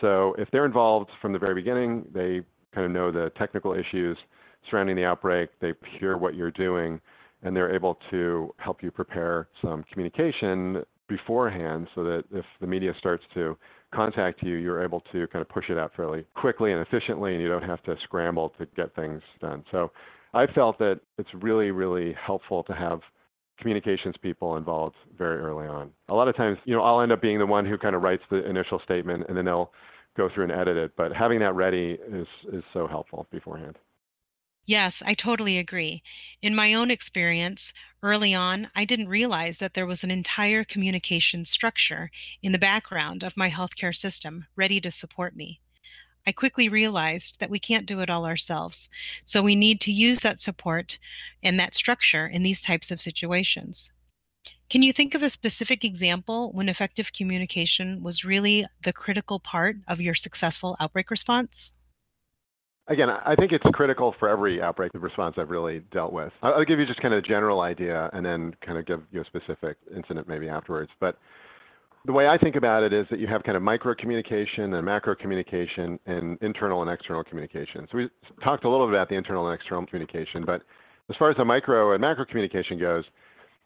So 0.00 0.34
if 0.38 0.50
they're 0.50 0.66
involved 0.66 1.10
from 1.20 1.32
the 1.32 1.38
very 1.38 1.54
beginning, 1.54 2.04
they 2.12 2.42
kind 2.74 2.86
of 2.86 2.90
know 2.90 3.10
the 3.10 3.30
technical 3.30 3.74
issues 3.74 4.16
surrounding 4.68 4.96
the 4.96 5.04
outbreak, 5.04 5.50
they 5.60 5.74
hear 5.98 6.16
what 6.16 6.34
you're 6.34 6.50
doing, 6.50 7.00
and 7.42 7.56
they're 7.56 7.74
able 7.74 7.98
to 8.10 8.54
help 8.58 8.82
you 8.82 8.90
prepare 8.90 9.48
some 9.60 9.84
communication 9.92 10.84
beforehand 11.08 11.88
so 11.94 12.04
that 12.04 12.24
if 12.32 12.44
the 12.60 12.66
media 12.66 12.94
starts 12.98 13.24
to 13.34 13.56
contact 13.92 14.42
you, 14.42 14.54
you're 14.54 14.82
able 14.82 15.00
to 15.12 15.26
kind 15.28 15.42
of 15.42 15.48
push 15.48 15.68
it 15.68 15.76
out 15.76 15.92
fairly 15.94 16.24
quickly 16.34 16.72
and 16.72 16.80
efficiently, 16.80 17.34
and 17.34 17.42
you 17.42 17.48
don't 17.48 17.64
have 17.64 17.82
to 17.82 17.96
scramble 18.02 18.50
to 18.58 18.66
get 18.76 18.94
things 18.94 19.20
done. 19.40 19.64
So 19.70 19.90
I 20.32 20.46
felt 20.46 20.78
that 20.78 21.00
it's 21.18 21.34
really, 21.34 21.70
really 21.70 22.14
helpful 22.14 22.62
to 22.64 22.72
have 22.72 23.00
communications 23.62 24.16
people 24.20 24.56
involved 24.56 24.96
very 25.16 25.38
early 25.38 25.66
on. 25.66 25.90
A 26.08 26.14
lot 26.14 26.28
of 26.28 26.36
times, 26.36 26.58
you 26.64 26.74
know, 26.74 26.82
I'll 26.82 27.00
end 27.00 27.12
up 27.12 27.22
being 27.22 27.38
the 27.38 27.46
one 27.46 27.64
who 27.64 27.78
kind 27.78 27.96
of 27.96 28.02
writes 28.02 28.22
the 28.28 28.44
initial 28.48 28.78
statement, 28.80 29.24
and 29.28 29.36
then 29.36 29.46
they'll 29.46 29.72
go 30.16 30.28
through 30.28 30.44
and 30.44 30.52
edit 30.52 30.76
it. 30.76 30.92
But 30.96 31.12
having 31.12 31.38
that 31.40 31.54
ready 31.54 31.98
is 32.06 32.28
is 32.52 32.64
so 32.74 32.86
helpful 32.86 33.26
beforehand. 33.30 33.78
Yes, 34.64 35.02
I 35.04 35.14
totally 35.14 35.58
agree. 35.58 36.02
In 36.40 36.54
my 36.54 36.72
own 36.74 36.90
experience, 36.90 37.72
early 38.00 38.32
on, 38.32 38.70
I 38.76 38.84
didn't 38.84 39.08
realize 39.08 39.58
that 39.58 39.74
there 39.74 39.86
was 39.86 40.04
an 40.04 40.10
entire 40.12 40.62
communication 40.62 41.44
structure 41.46 42.10
in 42.42 42.52
the 42.52 42.58
background 42.58 43.24
of 43.24 43.36
my 43.36 43.50
healthcare 43.50 43.94
system 43.94 44.46
ready 44.54 44.80
to 44.80 44.90
support 44.92 45.34
me. 45.34 45.60
I 46.26 46.32
quickly 46.32 46.68
realized 46.68 47.40
that 47.40 47.50
we 47.50 47.58
can't 47.58 47.86
do 47.86 48.00
it 48.00 48.10
all 48.10 48.24
ourselves, 48.24 48.88
so 49.24 49.42
we 49.42 49.56
need 49.56 49.80
to 49.82 49.92
use 49.92 50.20
that 50.20 50.40
support 50.40 50.98
and 51.42 51.58
that 51.58 51.74
structure 51.74 52.26
in 52.26 52.42
these 52.42 52.60
types 52.60 52.90
of 52.90 53.02
situations. 53.02 53.90
Can 54.70 54.82
you 54.82 54.92
think 54.92 55.14
of 55.14 55.22
a 55.22 55.30
specific 55.30 55.84
example 55.84 56.52
when 56.52 56.68
effective 56.68 57.12
communication 57.12 58.02
was 58.02 58.24
really 58.24 58.64
the 58.82 58.92
critical 58.92 59.38
part 59.38 59.76
of 59.86 60.00
your 60.00 60.14
successful 60.14 60.76
outbreak 60.80 61.10
response? 61.10 61.72
Again, 62.88 63.10
I 63.10 63.36
think 63.36 63.52
it's 63.52 63.64
critical 63.72 64.14
for 64.18 64.28
every 64.28 64.60
outbreak 64.62 64.92
response 64.94 65.36
I've 65.38 65.50
really 65.50 65.80
dealt 65.92 66.12
with. 66.12 66.32
I'll 66.42 66.64
give 66.64 66.78
you 66.78 66.86
just 66.86 67.00
kind 67.00 67.14
of 67.14 67.18
a 67.18 67.22
general 67.22 67.60
idea 67.60 68.10
and 68.12 68.24
then 68.24 68.56
kind 68.64 68.78
of 68.78 68.86
give 68.86 69.02
you 69.12 69.20
a 69.20 69.24
specific 69.24 69.76
incident 69.94 70.26
maybe 70.26 70.48
afterwards. 70.48 70.90
But 70.98 71.18
the 72.04 72.12
way 72.12 72.26
I 72.26 72.36
think 72.36 72.56
about 72.56 72.82
it 72.82 72.92
is 72.92 73.06
that 73.10 73.20
you 73.20 73.28
have 73.28 73.44
kind 73.44 73.56
of 73.56 73.62
micro 73.62 73.94
communication 73.94 74.74
and 74.74 74.84
macro 74.84 75.14
communication 75.14 76.00
and 76.06 76.36
internal 76.42 76.82
and 76.82 76.90
external 76.90 77.22
communication. 77.22 77.86
So 77.90 77.98
we 77.98 78.10
talked 78.42 78.64
a 78.64 78.68
little 78.68 78.86
bit 78.86 78.94
about 78.94 79.08
the 79.08 79.14
internal 79.14 79.46
and 79.46 79.54
external 79.54 79.86
communication, 79.86 80.44
but 80.44 80.62
as 81.08 81.16
far 81.16 81.30
as 81.30 81.36
the 81.36 81.44
micro 81.44 81.92
and 81.92 82.00
macro 82.00 82.24
communication 82.24 82.78
goes, 82.78 83.04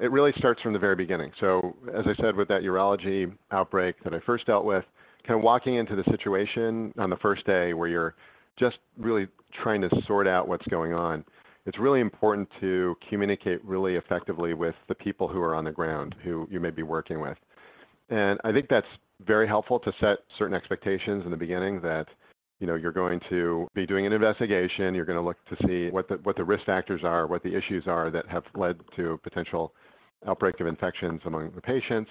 it 0.01 0.11
really 0.11 0.33
starts 0.37 0.61
from 0.61 0.75
the 0.75 0.79
very 0.79 0.97
beginning. 0.97 1.33
So 1.41 1.75
as 1.95 2.07
I 2.07 2.15
said 2.15 2.37
with 2.37 2.49
that 2.49 2.63
urology 2.63 3.33
outbreak 3.51 3.97
that 4.05 4.13
I 4.13 4.21
first 4.21 4.47
dealt 4.47 4.67
with, 4.67 4.85
kind 5.27 5.39
of 5.39 5.43
walking 5.43 5.75
into 5.75 5.97
the 5.97 6.05
situation 6.05 6.93
on 6.99 7.09
the 7.09 7.17
first 7.17 7.47
day 7.47 7.73
where 7.73 7.89
you're 7.89 8.15
just 8.57 8.79
really 8.99 9.29
trying 9.53 9.81
to 9.81 10.03
sort 10.03 10.27
out 10.27 10.47
what's 10.47 10.67
going 10.67 10.93
on, 10.93 11.25
it's 11.65 11.79
really 11.79 12.01
important 12.01 12.49
to 12.61 12.97
communicate 13.09 13.65
really 13.65 13.97
effectively 13.97 14.53
with 14.53 14.75
the 14.89 14.95
people 14.95 15.27
who 15.27 15.41
are 15.41 15.55
on 15.55 15.65
the 15.65 15.73
ground, 15.73 16.15
who 16.23 16.47
you 16.51 16.61
may 16.61 16.71
be 16.71 16.83
working 16.83 17.21
with. 17.21 17.39
And 18.09 18.41
I 18.45 18.53
think 18.53 18.69
that's 18.69 18.87
very 19.25 19.47
helpful 19.47 19.81
to 19.81 19.93
set 20.01 20.19
certain 20.39 20.55
expectations 20.55 21.25
in 21.25 21.31
the 21.31 21.37
beginning 21.37 21.81
that 21.81 22.09
you 22.59 22.67
know, 22.67 22.75
you're 22.75 22.93
going 22.93 23.21
to 23.29 23.69
be 23.75 23.87
doing 23.87 24.07
an 24.07 24.13
investigation. 24.13 24.95
You're 24.95 25.05
going 25.05 25.19
to 25.19 25.25
look 25.25 25.37
to 25.47 25.67
see 25.67 25.91
what 25.91 26.09
the, 26.09 26.15
what 26.23 26.37
the 26.37 26.45
risk 26.45 26.65
factors 26.65 27.05
are, 27.05 27.27
what 27.27 27.43
the 27.43 27.55
issues 27.55 27.87
are 27.87 28.11
that 28.11 28.27
have 28.29 28.45
led 28.55 28.79
to 28.97 29.21
potential 29.23 29.75
outbreak 30.27 30.59
of 30.61 30.67
infections 30.67 31.21
among 31.27 31.51
the 31.51 31.61
patients, 31.61 32.11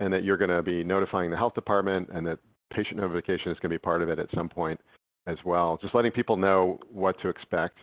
and 0.00 0.12
that 0.12 0.24
you're 0.24 0.38
going 0.38 0.50
to 0.50 0.62
be 0.62 0.82
notifying 0.82 1.30
the 1.30 1.36
health 1.36 1.54
department 1.54 2.08
and 2.12 2.26
that 2.26 2.38
patient 2.72 2.98
notification 2.98 3.52
is 3.52 3.58
going 3.58 3.70
to 3.70 3.74
be 3.74 3.78
part 3.78 4.02
of 4.02 4.08
it 4.08 4.18
at 4.18 4.30
some 4.34 4.48
point 4.48 4.80
as 5.26 5.36
well. 5.44 5.78
Just 5.82 5.94
letting 5.94 6.12
people 6.12 6.36
know 6.36 6.78
what 6.90 7.20
to 7.20 7.28
expect 7.28 7.78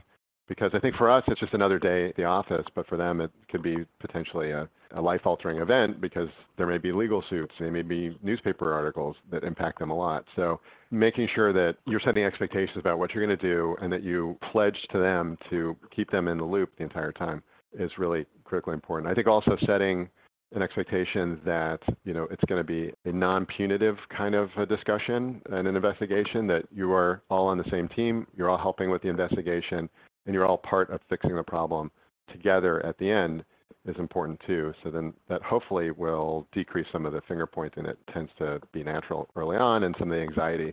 because 0.48 0.72
I 0.74 0.80
think 0.80 0.96
for 0.96 1.10
us 1.10 1.24
it's 1.28 1.40
just 1.40 1.54
another 1.54 1.80
day 1.80 2.10
at 2.10 2.16
the 2.16 2.26
office, 2.26 2.66
but 2.76 2.88
for 2.88 2.98
them 2.98 3.22
it 3.22 3.32
could 3.50 3.64
be 3.64 3.78
potentially 4.00 4.52
a, 4.52 4.68
a 4.92 5.02
life-altering 5.02 5.60
event 5.60 6.02
because 6.02 6.30
there 6.58 6.68
may 6.68 6.78
be 6.78 6.92
legal 6.92 7.24
suits, 7.30 7.54
there 7.60 7.72
may 7.72 7.82
be 7.82 8.18
newspaper 8.22 8.74
articles 8.74 9.16
that 9.32 9.44
impact 9.44 9.80
them 9.80 9.90
a 9.90 9.96
lot. 9.96 10.26
So 10.36 10.60
making 10.92 11.30
sure 11.34 11.54
that 11.54 11.78
you're 11.86 12.00
setting 12.00 12.24
expectations 12.24 12.78
about 12.78 13.00
what 13.00 13.14
you're 13.14 13.26
going 13.26 13.38
to 13.38 13.48
do 13.48 13.76
and 13.82 13.92
that 13.94 14.04
you 14.04 14.38
pledge 14.52 14.80
to 14.92 14.98
them 14.98 15.38
to 15.50 15.76
keep 15.92 16.12
them 16.12 16.28
in 16.28 16.38
the 16.38 16.44
loop 16.44 16.72
the 16.78 16.84
entire 16.84 17.12
time 17.12 17.42
is 17.78 17.98
really 17.98 18.26
critically 18.44 18.74
important. 18.74 19.12
I 19.12 19.16
think 19.16 19.28
also 19.28 19.58
setting 19.66 20.10
an 20.56 20.62
expectation 20.62 21.42
that 21.44 21.82
you 22.04 22.14
know 22.14 22.28
it's 22.30 22.44
going 22.46 22.60
to 22.60 22.64
be 22.64 22.94
a 23.06 23.12
non-punitive 23.12 23.98
kind 24.16 24.36
of 24.36 24.50
a 24.58 24.66
discussion 24.66 25.42
and 25.52 25.68
an 25.68 25.76
investigation 25.76 26.48
that 26.48 26.66
you 26.72 26.92
are 26.94 27.24
all 27.30 27.48
on 27.48 27.58
the 27.58 27.70
same 27.70 27.88
team, 27.88 28.28
you're 28.38 28.50
all 28.50 28.58
helping 28.58 28.92
with 28.92 29.02
the 29.02 29.10
investigation, 29.10 29.90
and 30.26 30.34
you're 30.34 30.46
all 30.46 30.58
part 30.58 30.90
of 30.90 31.02
fixing 31.10 31.36
the 31.36 31.44
problem 31.44 31.92
together 32.32 32.86
at 32.86 32.98
the 32.98 33.10
end 33.10 33.44
is 33.86 33.98
important 33.98 34.42
too. 34.46 34.74
So 34.84 34.90
then 34.90 35.14
that 35.28 35.42
hopefully 35.42 35.92
will 35.92 36.48
decrease 36.54 36.88
some 36.92 37.06
of 37.06 37.14
the 37.14 37.22
finger 37.22 37.46
pointing 37.46 37.84
that 37.84 37.98
tends 38.08 38.32
to 38.38 38.62
be 38.72 38.84
natural 38.84 39.30
early 39.36 39.58
on 39.58 39.84
and 39.84 39.96
some 40.00 40.10
of 40.10 40.18
the 40.18 40.24
anxiety 40.24 40.72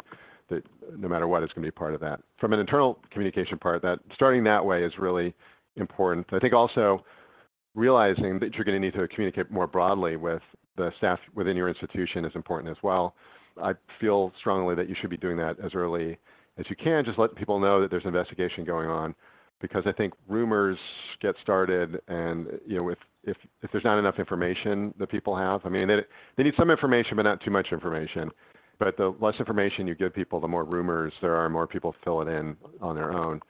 that 0.48 0.64
no 0.96 1.08
matter 1.08 1.28
what 1.28 1.42
is 1.42 1.48
going 1.48 1.64
to 1.64 1.66
be 1.66 1.70
part 1.70 1.94
of 1.94 2.00
that. 2.00 2.20
From 2.38 2.52
an 2.52 2.60
internal 2.60 2.98
communication 3.10 3.58
part, 3.58 3.82
that 3.82 4.00
starting 4.14 4.44
that 4.44 4.64
way 4.64 4.82
is 4.82 4.98
really 4.98 5.34
important. 5.76 6.26
I 6.32 6.38
think 6.38 6.54
also 6.54 7.04
realizing 7.74 8.38
that 8.40 8.54
you're 8.54 8.64
going 8.64 8.80
to 8.80 8.84
need 8.84 8.94
to 8.94 9.06
communicate 9.08 9.50
more 9.50 9.66
broadly 9.66 10.16
with 10.16 10.42
the 10.76 10.92
staff 10.98 11.20
within 11.34 11.56
your 11.56 11.68
institution 11.68 12.24
is 12.24 12.34
important 12.34 12.70
as 12.70 12.82
well. 12.82 13.14
I 13.60 13.74
feel 14.00 14.32
strongly 14.38 14.74
that 14.74 14.88
you 14.88 14.94
should 14.94 15.10
be 15.10 15.16
doing 15.16 15.36
that 15.36 15.58
as 15.60 15.74
early 15.74 16.18
as 16.58 16.68
you 16.68 16.76
can. 16.76 17.04
Just 17.04 17.18
let 17.18 17.34
people 17.34 17.58
know 17.58 17.80
that 17.80 17.90
there's 17.90 18.04
an 18.04 18.08
investigation 18.08 18.64
going 18.64 18.88
on 18.88 19.14
because 19.60 19.86
I 19.86 19.92
think 19.92 20.14
rumors 20.28 20.78
get 21.20 21.34
started 21.42 22.00
and 22.08 22.46
you 22.66 22.76
know 22.76 22.88
if 22.88 22.98
if 23.24 23.36
if 23.62 23.70
there's 23.70 23.84
not 23.84 23.98
enough 23.98 24.18
information 24.18 24.94
that 24.98 25.10
people 25.10 25.36
have, 25.36 25.64
I 25.64 25.68
mean 25.68 25.88
they 25.88 26.02
they 26.36 26.42
need 26.42 26.54
some 26.56 26.70
information 26.70 27.16
but 27.16 27.22
not 27.22 27.40
too 27.40 27.50
much 27.50 27.72
information. 27.72 28.30
But 28.78 28.96
the 28.96 29.14
less 29.20 29.38
information 29.38 29.86
you 29.86 29.94
give 29.94 30.14
people, 30.14 30.40
the 30.40 30.48
more 30.48 30.64
rumors 30.64 31.12
there 31.20 31.36
are, 31.36 31.50
more 31.50 31.66
people 31.66 31.94
fill 32.02 32.22
it 32.22 32.28
in 32.28 32.56
on 32.80 32.96
their 32.96 33.12
own, 33.12 33.40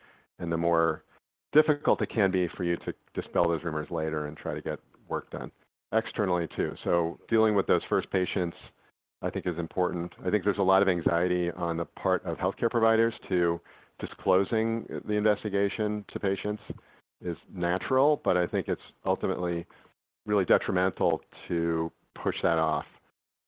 and 0.40 0.50
the 0.50 0.56
more 0.56 1.04
difficult 1.52 2.02
it 2.02 2.08
can 2.08 2.32
be 2.32 2.48
for 2.48 2.64
you 2.64 2.76
to 2.78 2.92
dispel 3.14 3.48
those 3.48 3.62
rumors 3.62 3.90
later 3.90 4.26
and 4.26 4.36
try 4.36 4.54
to 4.54 4.60
get 4.60 4.80
work 5.08 5.30
done 5.30 5.52
externally 5.92 6.48
too. 6.56 6.74
So 6.84 7.18
dealing 7.28 7.54
with 7.54 7.66
those 7.66 7.82
first 7.88 8.10
patients, 8.10 8.56
I 9.22 9.30
think 9.30 9.46
is 9.46 9.58
important. 9.58 10.12
I 10.24 10.30
think 10.30 10.44
there's 10.44 10.58
a 10.58 10.62
lot 10.62 10.82
of 10.82 10.88
anxiety 10.88 11.50
on 11.52 11.76
the 11.76 11.84
part 11.84 12.24
of 12.24 12.38
healthcare 12.38 12.70
providers 12.70 13.14
to 13.28 13.60
disclosing 14.00 14.86
the 15.04 15.14
investigation 15.14 16.04
to 16.12 16.18
patients 16.18 16.62
is 17.24 17.36
natural, 17.52 18.20
but 18.24 18.36
I 18.36 18.46
think 18.46 18.68
it's 18.68 18.80
ultimately 19.04 19.66
really 20.26 20.44
detrimental 20.44 21.22
to 21.48 21.92
push 22.14 22.36
that 22.42 22.58
off. 22.58 22.86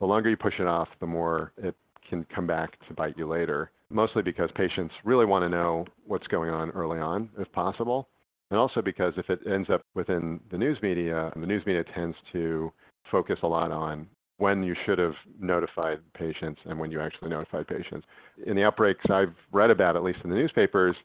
The 0.01 0.07
longer 0.07 0.31
you 0.31 0.37
push 0.37 0.61
it 0.61 0.67
off, 0.67 0.89
the 1.01 1.07
more 1.07 1.53
it 1.57 1.75
can 2.09 2.25
come 2.35 2.47
back 2.47 2.77
to 2.89 2.95
bite 2.95 3.17
you 3.17 3.27
later, 3.27 3.71
mostly 3.91 4.23
because 4.23 4.51
patients 4.55 4.95
really 5.05 5.25
want 5.25 5.43
to 5.45 5.49
know 5.49 5.87
what's 6.07 6.27
going 6.27 6.51
on 6.51 6.71
early 6.71 6.99
on 6.99 7.31
if 7.39 7.51
possible. 7.53 8.09
And 8.51 8.59
also 8.59 8.83
because 8.83 9.15
if 9.17 9.31
it 9.31 9.41
ends 9.47 9.71
up 9.71 9.83
within 9.95 10.41
the 10.51 10.59
news 10.59 10.81
media, 10.83 11.33
the 11.37 11.47
news 11.47 11.65
media 11.65 11.85
tends 11.85 12.17
to 12.33 12.73
focus 13.11 13.39
a 13.43 13.49
lot 13.49 13.73
on 13.73 14.07
when 14.43 14.61
you 14.65 14.75
should 14.85 14.99
have 14.99 15.15
notified 15.39 16.01
patients 16.15 16.61
and 16.65 16.77
when 16.77 16.91
you 16.91 17.01
actually 17.01 17.31
notified 17.31 17.65
patients. 17.65 18.05
In 18.45 18.57
the 18.57 18.65
outbreaks 18.65 19.09
I've 19.09 19.37
read 19.53 19.71
about, 19.71 19.95
at 19.95 20.03
least 20.03 20.19
in 20.25 20.31
the 20.31 20.37
newspapers, 20.37 20.97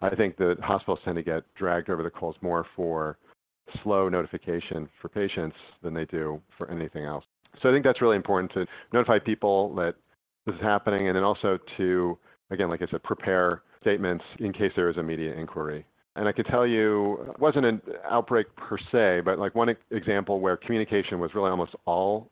I 0.00 0.14
think 0.14 0.36
the 0.36 0.56
hospitals 0.62 1.00
tend 1.04 1.16
to 1.16 1.24
get 1.24 1.42
dragged 1.56 1.90
over 1.90 2.04
the 2.04 2.10
coals 2.10 2.36
more 2.40 2.64
for 2.76 3.18
slow 3.82 4.08
notification 4.08 4.88
for 5.02 5.08
patients 5.08 5.56
than 5.82 5.92
they 5.92 6.04
do 6.04 6.40
for 6.56 6.70
anything 6.70 7.02
else. 7.02 7.24
So 7.60 7.68
I 7.68 7.72
think 7.72 7.84
that's 7.84 8.00
really 8.00 8.14
important 8.14 8.52
to 8.52 8.64
notify 8.92 9.18
people 9.18 9.74
that 9.74 9.96
this 10.46 10.54
is 10.54 10.60
happening 10.60 11.08
and 11.08 11.16
then 11.16 11.24
also 11.24 11.58
to, 11.76 12.16
again, 12.50 12.70
like 12.70 12.80
I 12.80 12.86
said, 12.86 13.02
prepare 13.02 13.62
statements 13.80 14.24
in 14.38 14.52
case 14.52 14.70
there 14.76 14.88
is 14.88 14.98
a 14.98 15.02
media 15.02 15.34
inquiry. 15.34 15.84
And 16.14 16.28
I 16.28 16.32
could 16.32 16.46
tell 16.46 16.64
you, 16.64 17.26
it 17.28 17.40
wasn't 17.40 17.66
an 17.66 17.82
outbreak 18.08 18.54
per 18.54 18.78
se, 18.78 19.22
but 19.24 19.40
like 19.40 19.56
one 19.56 19.74
example 19.90 20.38
where 20.38 20.56
communication 20.56 21.18
was 21.18 21.34
really 21.34 21.50
almost 21.50 21.74
all 21.86 22.30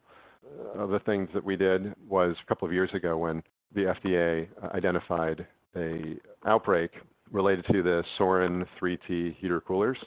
of 0.75 0.91
the 0.91 1.01
things 1.01 1.29
that 1.35 1.45
we 1.45 1.57
did 1.57 1.95
was 2.09 2.37
a 2.43 2.47
couple 2.47 2.67
of 2.67 2.75
years 2.75 2.93
ago 2.95 3.17
when 3.17 3.43
the 3.75 3.83
FDA 3.83 4.49
uh, 4.63 4.69
identified 4.75 5.47
a 5.77 6.17
outbreak 6.47 6.93
related 7.31 7.65
to 7.67 7.83
the 7.83 8.05
Sorin 8.19 8.67
3T 8.81 9.37
heater 9.37 9.61
coolers, 9.61 9.99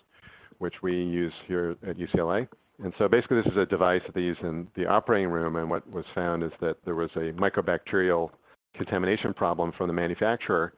which 0.59 0.81
we 0.81 0.93
use 0.93 1.33
here 1.47 1.75
at 1.87 1.97
UCLA. 1.97 2.47
And 2.83 2.93
so 2.97 3.07
basically 3.07 3.37
this 3.37 3.51
is 3.51 3.57
a 3.57 3.65
device 3.65 4.01
that 4.05 4.13
they 4.13 4.21
use 4.21 4.37
in 4.41 4.67
the 4.75 4.85
operating 4.85 5.29
room 5.29 5.55
and 5.55 5.69
what 5.69 5.89
was 5.89 6.05
found 6.13 6.43
is 6.43 6.51
that 6.61 6.77
there 6.85 6.95
was 6.95 7.09
a 7.15 7.31
mycobacterial 7.31 8.29
contamination 8.75 9.33
problem 9.33 9.71
from 9.71 9.87
the 9.87 9.93
manufacturer 9.93 10.73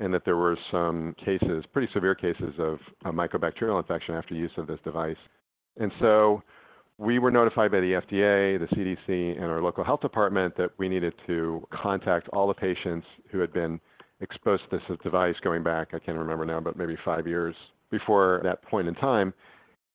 and 0.00 0.12
that 0.12 0.24
there 0.24 0.36
were 0.36 0.56
some 0.70 1.14
cases, 1.14 1.64
pretty 1.72 1.90
severe 1.92 2.14
cases 2.14 2.54
of 2.58 2.78
a 3.04 3.12
mycobacterial 3.12 3.78
infection 3.78 4.14
after 4.14 4.34
use 4.34 4.50
of 4.56 4.66
this 4.66 4.80
device. 4.84 5.16
And 5.78 5.92
so 6.00 6.42
we 6.98 7.18
were 7.18 7.30
notified 7.30 7.70
by 7.70 7.80
the 7.80 7.92
FDA, 7.92 8.58
the 8.58 8.68
CDC, 8.74 9.36
and 9.36 9.44
our 9.44 9.60
local 9.60 9.84
health 9.84 10.00
department 10.00 10.56
that 10.56 10.70
we 10.78 10.88
needed 10.88 11.14
to 11.26 11.66
contact 11.70 12.28
all 12.28 12.48
the 12.48 12.54
patients 12.54 13.06
who 13.30 13.38
had 13.38 13.52
been 13.52 13.80
exposed 14.20 14.62
to 14.70 14.78
this 14.78 14.98
device 15.02 15.36
going 15.40 15.62
back, 15.62 15.92
I 15.92 15.98
can't 15.98 16.16
remember 16.16 16.46
now, 16.46 16.60
but 16.60 16.76
maybe 16.76 16.96
five 17.04 17.26
years 17.26 17.54
before 17.90 18.40
that 18.44 18.62
point 18.62 18.88
in 18.88 18.94
time. 18.94 19.34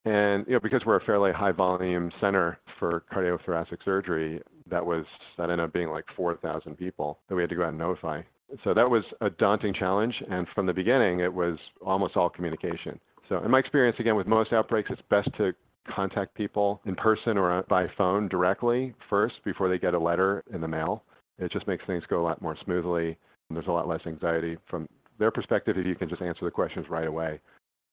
And 0.05 0.46
you 0.48 0.53
know, 0.53 0.60
because 0.60 0.86
we're 0.86 0.98
a 0.98 1.01
fairly 1.01 1.31
high 1.31 1.51
volume 1.51 2.12
center 2.20 2.60
for 2.79 3.03
cardiothoracic 3.12 3.84
surgery, 3.84 4.41
that 4.70 4.86
was 4.86 5.05
that 5.38 5.50
ended 5.50 5.65
up 5.65 5.74
being 5.74 5.89
like 5.89 6.05
4,000 6.15 6.75
people 6.75 7.20
that 7.27 7.36
we 7.36 7.41
had 7.41 7.50
to 7.50 7.55
go 7.55 7.63
out 7.63 7.70
and 7.70 7.77
notify. 7.77 8.22
So 8.63 8.74
that 8.74 8.89
was 8.89 9.05
a 9.22 9.29
daunting 9.29 9.74
challenge, 9.74 10.22
and 10.29 10.48
from 10.50 10.65
the 10.65 10.74
beginning, 10.74 11.22
it 11.22 11.34
was 11.34 11.58
almost 11.81 12.17
all 12.17 12.29
communication. 12.29 13.00
So 13.29 13.41
in 13.43 13.50
my 13.50 13.60
experience, 13.60 13.98
again, 14.00 14.15
with 14.15 14.27
most 14.27 14.51
outbreaks, 14.53 14.89
it's 14.89 15.01
best 15.10 15.29
to 15.38 15.55
contact 15.88 16.35
people 16.35 16.81
in 16.85 16.95
person 16.95 17.38
or 17.38 17.63
by 17.63 17.88
phone 17.97 18.27
directly 18.27 18.93
first 19.09 19.43
before 19.43 19.69
they 19.69 19.79
get 19.79 19.93
a 19.93 20.00
letter 20.00 20.43
in 20.53 20.61
the 20.61 20.67
mail. 20.67 21.03
It 21.39 21.51
just 21.51 21.67
makes 21.67 21.85
things 21.85 22.03
go 22.07 22.21
a 22.21 22.23
lot 22.23 22.41
more 22.41 22.55
smoothly. 22.63 23.17
And 23.50 23.55
there's 23.55 23.67
a 23.67 23.71
lot 23.71 23.88
less 23.88 24.05
anxiety 24.05 24.57
from 24.69 24.88
their 25.19 25.31
perspective 25.31 25.77
if 25.77 25.85
you 25.85 25.95
can 25.95 26.07
just 26.07 26.21
answer 26.21 26.45
the 26.45 26.51
questions 26.51 26.89
right 26.89 27.07
away. 27.07 27.39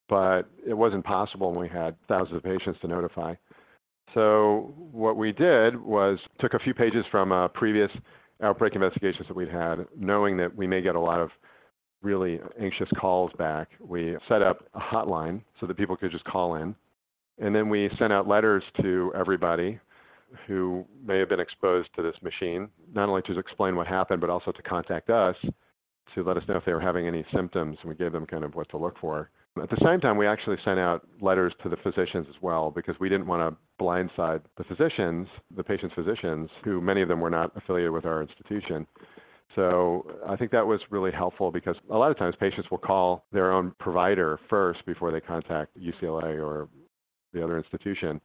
But 0.09 0.49
it 0.66 0.75
wasn't 0.75 1.04
possible 1.04 1.50
when 1.50 1.61
we 1.61 1.68
had 1.68 1.97
thousands 2.07 2.37
of 2.37 2.42
patients 2.45 2.80
to 2.80 2.88
notify. 2.88 3.35
So 4.14 4.73
what 4.76 5.16
we 5.16 5.33
did 5.33 5.76
was 5.76 6.18
took 6.38 6.54
a 6.54 6.59
few 6.59 6.73
pages 6.73 7.04
from 7.11 7.33
uh, 7.33 7.49
previous 7.49 7.90
outbreak 8.42 8.75
investigations 8.75 9.26
that 9.28 9.37
we'd 9.37 9.50
had, 9.50 9.87
knowing 9.99 10.37
that 10.38 10.54
we 10.54 10.66
may 10.66 10.80
get 10.80 10.95
a 10.95 11.00
lot 11.00 11.21
of 11.21 11.30
really 12.02 12.40
anxious 12.61 12.88
calls 12.97 13.33
back. 13.37 13.68
We 13.80 14.16
set 14.28 14.40
up 14.40 14.64
a 14.75 14.80
hotline 14.80 15.42
so 15.59 15.66
that 15.66 15.76
people 15.76 15.97
could 15.97 16.12
just 16.12 16.25
call 16.25 16.54
in 16.54 16.75
and 17.40 17.54
then 17.54 17.68
we 17.68 17.90
sent 17.99 18.12
out 18.12 18.28
letters 18.28 18.64
to 18.80 19.12
everybody 19.14 19.78
who 20.47 20.85
may 21.04 21.18
have 21.18 21.28
been 21.28 21.40
exposed 21.40 21.88
to 21.95 22.02
this 22.02 22.16
machine, 22.23 22.68
not 22.92 23.09
only 23.09 23.23
to 23.23 23.38
explain 23.38 23.76
what 23.76 23.87
happened, 23.87 24.21
but 24.21 24.30
also 24.30 24.52
to 24.52 24.62
contact 24.62 25.11
us 25.11 25.37
to 26.14 26.23
let 26.23 26.37
us 26.37 26.45
know 26.49 26.57
if 26.57 26.64
they 26.64 26.73
were 26.73 26.80
having 26.80 27.07
any 27.07 27.25
symptoms. 27.33 27.78
And 27.80 27.88
we 27.88 27.95
gave 27.95 28.12
them 28.12 28.26
kind 28.26 28.45
of 28.45 28.54
what 28.54 28.68
to 28.71 28.76
look 28.76 28.99
for. 28.99 29.30
At 29.61 29.71
the 29.71 29.78
same 29.83 30.00
time, 30.00 30.16
we 30.16 30.26
actually 30.26 30.59
sent 30.64 30.78
out 30.78 31.07
letters 31.21 31.52
to 31.62 31.68
the 31.68 31.76
physicians 31.78 32.26
as 32.28 32.37
well 32.40 32.71
because 32.71 32.99
we 33.00 33.09
didn't 33.09 33.26
want 33.26 33.42
to 33.42 33.83
blindside 33.83 34.42
the 34.57 34.64
physicians, 34.64 35.26
the 35.57 35.64
patient's 35.64 35.95
physicians, 35.95 36.50
who 36.62 36.80
many 36.80 37.00
of 37.00 37.09
them 37.09 37.21
were 37.21 37.30
not 37.30 37.50
affiliated 37.57 37.92
with 37.92 38.07
our 38.07 38.23
institution. 38.23 38.87
So 39.57 40.07
I 40.28 40.37
think 40.37 40.52
that 40.52 40.66
was 40.66 40.80
really 40.90 41.11
helpful 41.11 41.50
because 41.50 41.76
a 41.90 41.97
lot 41.97 42.11
of 42.11 42.18
times 42.18 42.37
patients 42.37 42.71
will 42.71 42.78
call 42.78 43.25
their 43.33 43.50
own 43.50 43.73
provider 43.80 44.38
first 44.49 44.85
before 44.87 45.11
they 45.11 45.21
contact 45.21 45.76
UCLA 45.78 46.37
or 46.38 46.68
the 47.32 47.42
other 47.42 47.58
institution. 47.58 48.20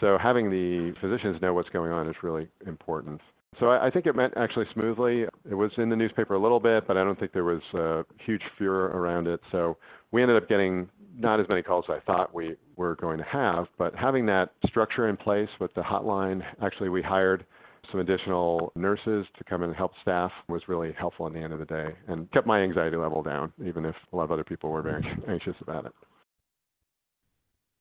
So 0.00 0.18
having 0.18 0.50
the 0.50 0.92
physicians 1.00 1.40
know 1.40 1.54
what's 1.54 1.68
going 1.70 1.92
on 1.92 2.08
is 2.08 2.16
really 2.22 2.48
important. 2.66 3.20
So 3.60 3.68
I, 3.68 3.86
I 3.86 3.90
think 3.90 4.06
it 4.06 4.16
went 4.16 4.34
actually 4.36 4.66
smoothly. 4.72 5.26
It 5.48 5.54
was 5.54 5.72
in 5.76 5.88
the 5.88 5.96
newspaper 5.96 6.34
a 6.34 6.38
little 6.38 6.60
bit, 6.60 6.86
but 6.86 6.96
I 6.96 7.04
don't 7.04 7.18
think 7.18 7.32
there 7.32 7.44
was 7.44 7.62
a 7.74 8.04
huge 8.18 8.42
fear 8.58 8.86
around 8.86 9.28
it. 9.28 9.40
So 9.52 9.76
we 10.10 10.22
ended 10.22 10.36
up 10.36 10.48
getting 10.48 10.88
not 11.16 11.38
as 11.38 11.48
many 11.48 11.62
calls 11.62 11.84
as 11.88 11.96
I 11.96 12.00
thought 12.00 12.34
we 12.34 12.56
were 12.76 12.96
going 12.96 13.18
to 13.18 13.24
have, 13.24 13.68
but 13.78 13.94
having 13.94 14.26
that 14.26 14.52
structure 14.66 15.08
in 15.08 15.16
place 15.16 15.50
with 15.60 15.72
the 15.74 15.82
hotline, 15.82 16.44
actually 16.60 16.88
we 16.88 17.02
hired 17.02 17.46
some 17.90 18.00
additional 18.00 18.72
nurses 18.74 19.26
to 19.36 19.44
come 19.44 19.62
and 19.62 19.74
help 19.74 19.92
staff 20.00 20.32
was 20.48 20.68
really 20.68 20.92
helpful 20.92 21.26
in 21.26 21.32
the 21.32 21.38
end 21.38 21.52
of 21.52 21.58
the 21.58 21.64
day 21.66 21.94
and 22.08 22.30
kept 22.32 22.46
my 22.46 22.60
anxiety 22.60 22.96
level 22.96 23.22
down, 23.22 23.52
even 23.64 23.84
if 23.84 23.94
a 24.12 24.16
lot 24.16 24.24
of 24.24 24.32
other 24.32 24.44
people 24.44 24.70
were 24.70 24.82
very 24.82 25.06
anxious 25.28 25.56
about 25.60 25.86
it. 25.86 25.92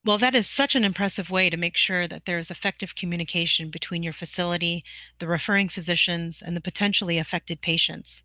Well, 0.06 0.18
that 0.18 0.36
is 0.36 0.50
such 0.50 0.76
an 0.76 0.84
impressive 0.84 1.30
way 1.30 1.50
to 1.50 1.56
make 1.56 1.78
sure 1.78 2.08
that 2.08 2.26
there 2.26 2.38
is 2.38 2.52
effective 2.52 2.94
communication 2.94 3.70
between 3.70 4.04
your 4.04 4.12
facility, 4.12 4.84
the 5.20 5.28
referring 5.28 5.70
physicians, 5.70 6.42
and 6.42 6.58
the 6.58 6.62
potentially 6.62 7.18
affected 7.18 7.62
patients. 7.62 8.24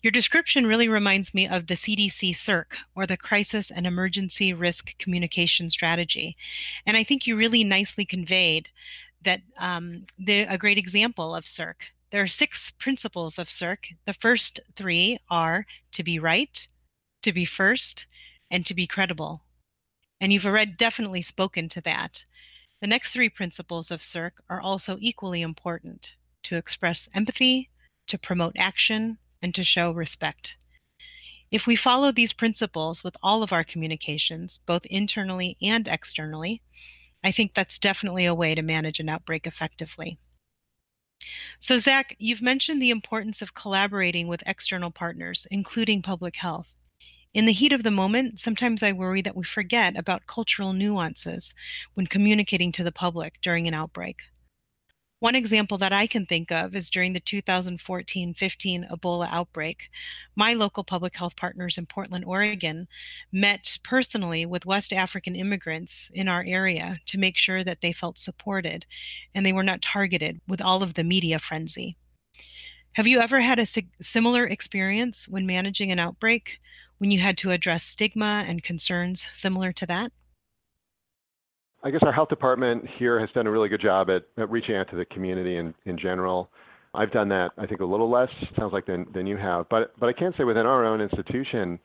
Your 0.00 0.10
description 0.10 0.66
really 0.66 0.88
reminds 0.88 1.34
me 1.34 1.46
of 1.46 1.66
the 1.66 1.74
CDC 1.74 2.30
CERC, 2.30 2.76
or 2.94 3.06
the 3.06 3.18
Crisis 3.18 3.70
and 3.70 3.86
Emergency 3.86 4.54
Risk 4.54 4.96
Communication 4.98 5.68
Strategy. 5.68 6.38
And 6.86 6.96
I 6.96 7.04
think 7.04 7.26
you 7.26 7.36
really 7.36 7.64
nicely 7.64 8.06
conveyed 8.06 8.70
that 9.22 9.42
um, 9.58 10.06
the, 10.18 10.42
a 10.42 10.56
great 10.56 10.78
example 10.78 11.34
of 11.34 11.44
CERC. 11.44 11.74
There 12.10 12.22
are 12.22 12.28
six 12.28 12.70
principles 12.70 13.38
of 13.38 13.48
CERC. 13.48 13.94
The 14.06 14.14
first 14.14 14.60
three 14.74 15.18
are 15.30 15.66
to 15.92 16.02
be 16.02 16.18
right, 16.18 16.66
to 17.22 17.32
be 17.32 17.44
first, 17.44 18.06
and 18.50 18.64
to 18.64 18.72
be 18.72 18.86
credible. 18.86 19.42
And 20.24 20.32
you've 20.32 20.46
already 20.46 20.72
definitely 20.72 21.20
spoken 21.20 21.68
to 21.68 21.82
that. 21.82 22.24
The 22.80 22.86
next 22.86 23.10
three 23.10 23.28
principles 23.28 23.90
of 23.90 24.00
CERC 24.00 24.30
are 24.48 24.58
also 24.58 24.96
equally 24.98 25.42
important 25.42 26.14
to 26.44 26.56
express 26.56 27.10
empathy, 27.14 27.68
to 28.06 28.16
promote 28.16 28.54
action, 28.56 29.18
and 29.42 29.54
to 29.54 29.62
show 29.62 29.90
respect. 29.90 30.56
If 31.50 31.66
we 31.66 31.76
follow 31.76 32.10
these 32.10 32.32
principles 32.32 33.04
with 33.04 33.18
all 33.22 33.42
of 33.42 33.52
our 33.52 33.64
communications, 33.64 34.60
both 34.64 34.86
internally 34.86 35.58
and 35.60 35.86
externally, 35.86 36.62
I 37.22 37.30
think 37.30 37.52
that's 37.52 37.78
definitely 37.78 38.24
a 38.24 38.34
way 38.34 38.54
to 38.54 38.62
manage 38.62 39.00
an 39.00 39.10
outbreak 39.10 39.46
effectively. 39.46 40.18
So, 41.58 41.76
Zach, 41.76 42.16
you've 42.18 42.40
mentioned 42.40 42.80
the 42.80 42.88
importance 42.88 43.42
of 43.42 43.52
collaborating 43.52 44.26
with 44.26 44.42
external 44.46 44.90
partners, 44.90 45.46
including 45.50 46.00
public 46.00 46.36
health. 46.36 46.72
In 47.34 47.46
the 47.46 47.52
heat 47.52 47.72
of 47.72 47.82
the 47.82 47.90
moment, 47.90 48.38
sometimes 48.38 48.80
I 48.80 48.92
worry 48.92 49.20
that 49.22 49.34
we 49.34 49.42
forget 49.42 49.96
about 49.96 50.28
cultural 50.28 50.72
nuances 50.72 51.52
when 51.94 52.06
communicating 52.06 52.70
to 52.70 52.84
the 52.84 52.92
public 52.92 53.40
during 53.42 53.66
an 53.66 53.74
outbreak. 53.74 54.20
One 55.18 55.34
example 55.34 55.76
that 55.78 55.92
I 55.92 56.06
can 56.06 56.26
think 56.26 56.52
of 56.52 56.76
is 56.76 56.88
during 56.88 57.12
the 57.12 57.18
2014 57.18 58.34
15 58.34 58.86
Ebola 58.88 59.28
outbreak. 59.32 59.90
My 60.36 60.54
local 60.54 60.84
public 60.84 61.16
health 61.16 61.34
partners 61.34 61.76
in 61.76 61.86
Portland, 61.86 62.24
Oregon, 62.24 62.86
met 63.32 63.78
personally 63.82 64.46
with 64.46 64.64
West 64.64 64.92
African 64.92 65.34
immigrants 65.34 66.12
in 66.14 66.28
our 66.28 66.44
area 66.46 67.00
to 67.06 67.18
make 67.18 67.36
sure 67.36 67.64
that 67.64 67.80
they 67.80 67.92
felt 67.92 68.16
supported 68.16 68.86
and 69.34 69.44
they 69.44 69.52
were 69.52 69.64
not 69.64 69.82
targeted 69.82 70.40
with 70.46 70.60
all 70.60 70.84
of 70.84 70.94
the 70.94 71.02
media 71.02 71.40
frenzy. 71.40 71.96
Have 72.92 73.08
you 73.08 73.18
ever 73.18 73.40
had 73.40 73.58
a 73.58 73.66
similar 74.00 74.46
experience 74.46 75.26
when 75.26 75.46
managing 75.46 75.90
an 75.90 75.98
outbreak? 75.98 76.60
When 76.98 77.10
you 77.10 77.20
had 77.20 77.36
to 77.38 77.50
address 77.50 77.82
stigma 77.82 78.44
and 78.46 78.62
concerns 78.62 79.26
similar 79.32 79.72
to 79.72 79.86
that? 79.86 80.12
I 81.82 81.90
guess 81.90 82.02
our 82.02 82.12
health 82.12 82.30
department 82.30 82.86
here 82.86 83.20
has 83.20 83.30
done 83.32 83.46
a 83.46 83.50
really 83.50 83.68
good 83.68 83.80
job 83.80 84.08
at, 84.08 84.24
at 84.38 84.50
reaching 84.50 84.74
out 84.76 84.88
to 84.90 84.96
the 84.96 85.04
community 85.04 85.56
in, 85.56 85.74
in 85.84 85.98
general. 85.98 86.50
I've 86.94 87.10
done 87.10 87.28
that, 87.28 87.52
I 87.58 87.66
think, 87.66 87.80
a 87.80 87.84
little 87.84 88.08
less, 88.08 88.30
sounds 88.56 88.72
like, 88.72 88.86
than, 88.86 89.06
than 89.12 89.26
you 89.26 89.36
have. 89.36 89.68
But, 89.68 89.92
but 89.98 90.08
I 90.08 90.12
can 90.12 90.32
say 90.38 90.44
within 90.44 90.64
our 90.64 90.84
own 90.84 91.00
institution 91.00 91.78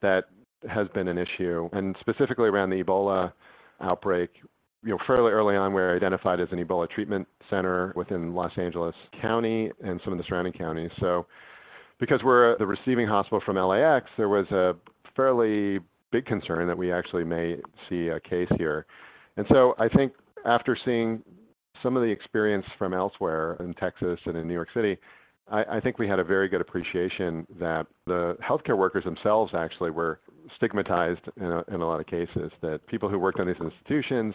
that 0.00 0.26
has 0.68 0.88
been 0.88 1.08
an 1.08 1.18
issue, 1.18 1.68
and 1.72 1.96
specifically 2.00 2.48
around 2.48 2.70
the 2.70 2.82
Ebola 2.82 3.32
outbreak. 3.80 4.30
You 4.84 4.90
know, 4.90 4.98
fairly 5.06 5.32
early 5.32 5.56
on, 5.56 5.74
we 5.74 5.80
were 5.80 5.94
identified 5.94 6.40
as 6.40 6.48
an 6.52 6.64
Ebola 6.64 6.88
treatment 6.88 7.28
center 7.50 7.92
within 7.94 8.34
Los 8.34 8.56
Angeles 8.56 8.94
County 9.20 9.70
and 9.84 10.00
some 10.02 10.12
of 10.12 10.18
the 10.18 10.24
surrounding 10.24 10.52
counties. 10.52 10.90
So 10.98 11.26
because 12.02 12.24
we're 12.24 12.58
the 12.58 12.66
receiving 12.66 13.06
hospital 13.06 13.40
from 13.40 13.54
LAX, 13.54 14.10
there 14.16 14.28
was 14.28 14.50
a 14.50 14.74
fairly 15.14 15.78
big 16.10 16.26
concern 16.26 16.66
that 16.66 16.76
we 16.76 16.90
actually 16.90 17.22
may 17.22 17.58
see 17.88 18.08
a 18.08 18.18
case 18.18 18.48
here. 18.56 18.86
And 19.36 19.46
so 19.48 19.76
I 19.78 19.88
think 19.88 20.12
after 20.44 20.76
seeing 20.84 21.22
some 21.80 21.96
of 21.96 22.02
the 22.02 22.08
experience 22.08 22.66
from 22.76 22.92
elsewhere 22.92 23.56
in 23.60 23.72
Texas 23.74 24.18
and 24.24 24.36
in 24.36 24.48
New 24.48 24.52
York 24.52 24.70
City, 24.74 24.98
I, 25.48 25.76
I, 25.76 25.80
think 25.80 26.00
we 26.00 26.08
had 26.08 26.18
a 26.18 26.24
very 26.24 26.48
good 26.48 26.60
appreciation 26.60 27.46
that 27.60 27.86
the 28.08 28.36
healthcare 28.42 28.76
workers 28.76 29.04
themselves 29.04 29.54
actually 29.54 29.92
were 29.92 30.18
stigmatized 30.56 31.20
in 31.36 31.52
a, 31.52 31.64
in 31.68 31.82
a 31.82 31.86
lot 31.86 32.00
of 32.00 32.06
cases. 32.06 32.50
That 32.62 32.84
people 32.88 33.10
who 33.10 33.18
worked 33.20 33.38
on 33.38 33.46
these 33.46 33.60
institutions, 33.60 34.34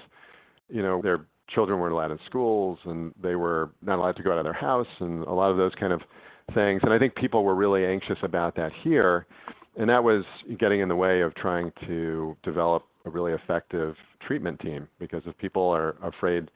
you 0.70 0.84
know, 0.84 1.02
their 1.02 1.26
children 1.50 1.82
weren't 1.82 1.92
allowed 1.92 2.12
in 2.12 2.20
schools 2.26 2.80
and 2.86 3.14
they 3.22 3.36
were 3.36 3.72
not 3.82 4.00
allowed 4.00 4.16
to 4.16 4.24
go 4.24 4.32
out 4.32 4.38
of 4.38 4.46
their 4.46 4.54
house 4.54 4.88
and 5.00 5.26
a 5.26 5.34
lot 5.34 5.52
of 5.52 5.58
those 5.58 5.76
kind 5.76 5.92
of 5.92 6.02
things. 6.54 6.82
And 6.84 6.94
I 6.94 7.00
think 7.00 7.16
people 7.16 7.44
were 7.44 7.56
really 7.56 7.86
anxious 7.86 8.18
about 8.22 8.56
that 8.56 8.72
here. 8.74 9.26
And 9.76 9.90
that 9.90 10.04
was 10.04 10.26
getting 10.58 10.80
in 10.80 10.90
the 10.90 10.96
way 10.96 11.22
of 11.22 11.36
trying 11.36 11.72
to 11.86 12.36
develop 12.44 12.86
a 13.06 13.10
really 13.10 13.34
effective 13.34 13.96
treatment 14.20 14.60
team 14.60 14.88
because 15.00 15.24
if 15.26 15.38
people 15.38 15.70
are 15.70 15.96
afraid 16.02 16.52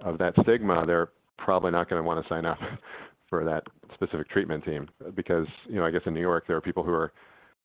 of 0.00 0.18
that 0.18 0.34
stigma, 0.42 0.84
they're 0.86 1.10
probably 1.38 1.70
not 1.70 1.88
going 1.88 2.00
to 2.00 2.06
want 2.06 2.22
to 2.22 2.28
sign 2.28 2.44
up 2.44 2.58
for 3.30 3.44
that 3.44 3.64
specific 3.94 4.28
treatment 4.28 4.64
team 4.64 4.88
because, 5.14 5.46
you 5.66 5.76
know, 5.76 5.84
I 5.84 5.90
guess 5.90 6.02
in 6.06 6.14
New 6.14 6.20
York 6.20 6.46
there 6.46 6.56
are 6.56 6.60
people 6.60 6.82
who 6.82 6.92
are 6.92 7.12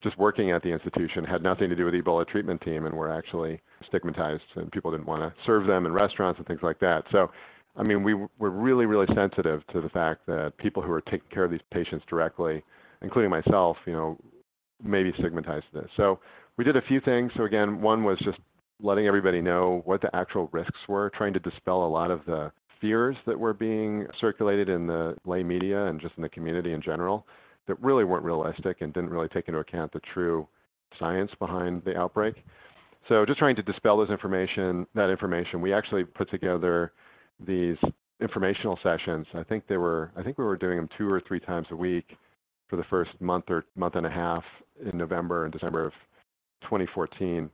just 0.02 0.18
working 0.18 0.50
at 0.50 0.64
the 0.64 0.70
institution, 0.70 1.24
had 1.24 1.44
nothing 1.44 1.70
to 1.70 1.76
do 1.76 1.86
with 1.86 1.94
Ebola 1.94 2.28
treatment 2.28 2.62
team 2.62 2.86
and 2.86 2.96
were 2.96 3.12
actually 3.12 3.62
stigmatized 3.86 4.44
and 4.56 4.72
people 4.72 4.92
didn't 4.92 5.06
want 5.06 5.22
to 5.22 5.34
serve 5.46 5.68
them 5.68 5.86
in 5.86 5.94
restaurants 5.94 6.40
and 6.40 6.48
things 6.48 6.64
like 6.64 6.80
that. 6.80 7.06
So 7.12 7.32
I 7.76 7.84
mean, 7.84 8.04
we 8.04 8.14
were 8.14 8.50
really, 8.50 8.86
really 8.86 9.08
sensitive 9.14 9.66
to 9.68 9.82
the 9.82 9.90
fact 9.90 10.26
that 10.28 10.58
people 10.58 10.84
who 10.84 10.92
are 10.92 11.02
taking 11.02 11.30
care 11.30 11.46
of 11.46 11.52
these 11.52 11.62
patients 11.72 12.06
directly, 12.08 12.64
including 13.02 13.32
myself, 13.32 13.78
you 13.86 13.94
know, 13.94 14.18
may 14.84 15.04
be 15.04 15.14
stigmatized 15.14 15.68
this. 15.74 15.90
So 15.96 16.20
we 16.58 16.64
did 16.64 16.76
a 16.76 16.82
few 16.82 17.00
things. 17.00 17.32
So 17.36 17.44
again, 17.44 17.82
one 17.82 18.04
was 18.04 18.20
just 18.20 18.40
letting 18.82 19.08
everybody 19.08 19.42
know 19.42 19.82
what 19.86 20.02
the 20.02 20.14
actual 20.16 20.50
risks 20.52 20.80
were, 20.88 21.10
trying 21.12 21.34
to 21.34 21.40
dispel 21.40 21.86
a 21.86 21.88
lot 21.88 22.12
of 22.12 22.26
the 22.26 22.52
fears 22.80 23.16
that 23.28 23.40
were 23.40 23.54
being 23.54 24.08
circulated 24.20 24.68
in 24.68 24.88
the 24.88 25.16
lay 25.26 25.44
media 25.44 25.86
and 25.86 26.02
just 26.02 26.16
in 26.18 26.24
the 26.24 26.30
community 26.30 26.74
in 26.74 26.82
general 26.82 27.28
that 27.68 27.82
really 27.82 28.04
weren't 28.04 28.24
realistic 28.24 28.82
and 28.82 28.92
didn't 28.94 29.12
really 29.12 29.28
take 29.30 29.48
into 29.48 29.60
account 29.60 29.92
the 29.94 30.00
true 30.00 30.48
science 30.98 31.32
behind 31.38 31.84
the 31.86 31.96
outbreak. 31.96 32.44
So 33.08 33.26
just 33.26 33.40
trying 33.40 33.56
to 33.56 33.64
dispel 33.64 33.98
those 33.98 34.10
information, 34.10 34.88
that 34.96 35.10
information, 35.10 35.62
we 35.62 35.74
actually 35.74 36.04
put 36.04 36.30
together 36.30 36.92
these 37.46 37.78
informational 38.22 38.78
sessions. 38.84 39.28
I 39.34 39.44
think 39.44 39.68
they 39.68 39.78
were 39.78 40.12
I 40.16 40.24
think 40.24 40.38
we 40.38 40.46
were 40.46 40.58
doing 40.58 40.78
them 40.78 40.90
two 40.98 41.10
or 41.10 41.20
three 41.20 41.40
times 41.40 41.68
a 41.72 41.76
week 41.76 42.18
for 42.70 42.76
the 42.76 42.84
first 42.86 43.20
month 43.20 43.46
or 43.50 43.66
month 43.76 43.96
and 43.96 44.06
a 44.06 44.10
half 44.10 44.44
in 44.86 44.98
November 44.98 45.44
and 45.44 45.54
December 45.54 45.86
of 45.86 45.94
2014 46.64 47.50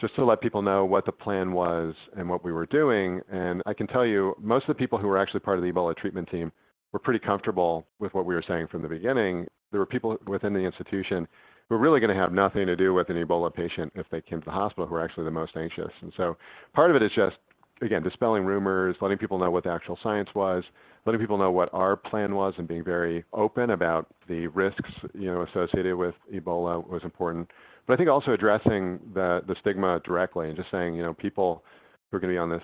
just 0.00 0.14
to 0.14 0.24
let 0.24 0.40
people 0.40 0.62
know 0.62 0.84
what 0.84 1.04
the 1.04 1.12
plan 1.12 1.52
was 1.52 1.94
and 2.16 2.28
what 2.28 2.44
we 2.44 2.52
were 2.52 2.66
doing. 2.66 3.20
And 3.30 3.62
I 3.66 3.74
can 3.74 3.86
tell 3.86 4.06
you, 4.06 4.34
most 4.40 4.62
of 4.62 4.68
the 4.68 4.74
people 4.74 4.98
who 4.98 5.08
were 5.08 5.18
actually 5.18 5.40
part 5.40 5.58
of 5.58 5.64
the 5.64 5.72
Ebola 5.72 5.96
treatment 5.96 6.28
team 6.30 6.52
were 6.92 6.98
pretty 7.00 7.18
comfortable 7.18 7.86
with 7.98 8.14
what 8.14 8.24
we 8.24 8.34
were 8.34 8.42
saying 8.46 8.68
from 8.68 8.82
the 8.82 8.88
beginning. 8.88 9.46
There 9.72 9.80
were 9.80 9.86
people 9.86 10.16
within 10.26 10.54
the 10.54 10.60
institution 10.60 11.26
who 11.68 11.74
were 11.74 11.80
really 11.80 12.00
going 12.00 12.14
to 12.14 12.20
have 12.20 12.32
nothing 12.32 12.66
to 12.66 12.76
do 12.76 12.94
with 12.94 13.10
an 13.10 13.16
Ebola 13.16 13.52
patient 13.52 13.92
if 13.94 14.08
they 14.10 14.20
came 14.20 14.40
to 14.40 14.44
the 14.44 14.50
hospital 14.52 14.86
who 14.86 14.94
were 14.94 15.02
actually 15.02 15.24
the 15.24 15.30
most 15.30 15.56
anxious. 15.56 15.92
And 16.00 16.12
so 16.16 16.36
part 16.72 16.90
of 16.90 16.96
it 16.96 17.02
is 17.02 17.12
just 17.12 17.38
again, 17.80 18.02
dispelling 18.02 18.44
rumors, 18.44 18.96
letting 19.00 19.18
people 19.18 19.38
know 19.38 19.50
what 19.50 19.64
the 19.64 19.70
actual 19.70 19.98
science 20.02 20.30
was, 20.34 20.64
letting 21.06 21.20
people 21.20 21.38
know 21.38 21.50
what 21.50 21.68
our 21.72 21.96
plan 21.96 22.34
was, 22.34 22.54
and 22.58 22.66
being 22.66 22.84
very 22.84 23.24
open 23.32 23.70
about 23.70 24.08
the 24.28 24.46
risks, 24.48 24.90
you 25.14 25.26
know, 25.26 25.42
associated 25.42 25.96
with 25.96 26.14
Ebola 26.32 26.86
was 26.86 27.04
important. 27.04 27.50
But 27.86 27.94
I 27.94 27.96
think 27.96 28.08
also 28.08 28.32
addressing 28.32 29.00
the 29.14 29.42
the 29.46 29.56
stigma 29.60 30.00
directly 30.04 30.48
and 30.48 30.56
just 30.56 30.70
saying, 30.70 30.94
you 30.94 31.02
know, 31.02 31.14
people 31.14 31.64
who 32.10 32.16
are 32.16 32.20
going 32.20 32.30
to 32.30 32.34
be 32.34 32.38
on 32.38 32.50
this 32.50 32.62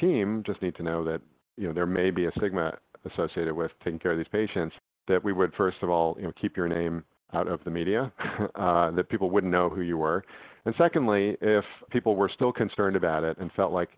team 0.00 0.42
just 0.44 0.60
need 0.62 0.74
to 0.76 0.82
know 0.82 1.04
that, 1.04 1.20
you 1.56 1.66
know, 1.66 1.72
there 1.72 1.86
may 1.86 2.10
be 2.10 2.26
a 2.26 2.32
stigma 2.32 2.76
associated 3.04 3.54
with 3.54 3.72
taking 3.82 3.98
care 3.98 4.12
of 4.12 4.18
these 4.18 4.28
patients. 4.28 4.74
That 5.08 5.22
we 5.22 5.32
would 5.32 5.54
first 5.54 5.78
of 5.82 5.90
all, 5.90 6.16
you 6.18 6.24
know, 6.24 6.32
keep 6.32 6.56
your 6.56 6.68
name 6.68 7.04
out 7.32 7.48
of 7.48 7.62
the 7.64 7.70
media, 7.70 8.12
uh, 8.54 8.90
that 8.92 9.08
people 9.08 9.30
wouldn't 9.30 9.52
know 9.52 9.68
who 9.68 9.82
you 9.82 9.96
were. 9.98 10.24
And 10.64 10.74
secondly, 10.76 11.36
if 11.40 11.64
people 11.90 12.16
were 12.16 12.28
still 12.28 12.52
concerned 12.52 12.96
about 12.96 13.22
it 13.24 13.38
and 13.38 13.52
felt 13.52 13.72
like 13.72 13.90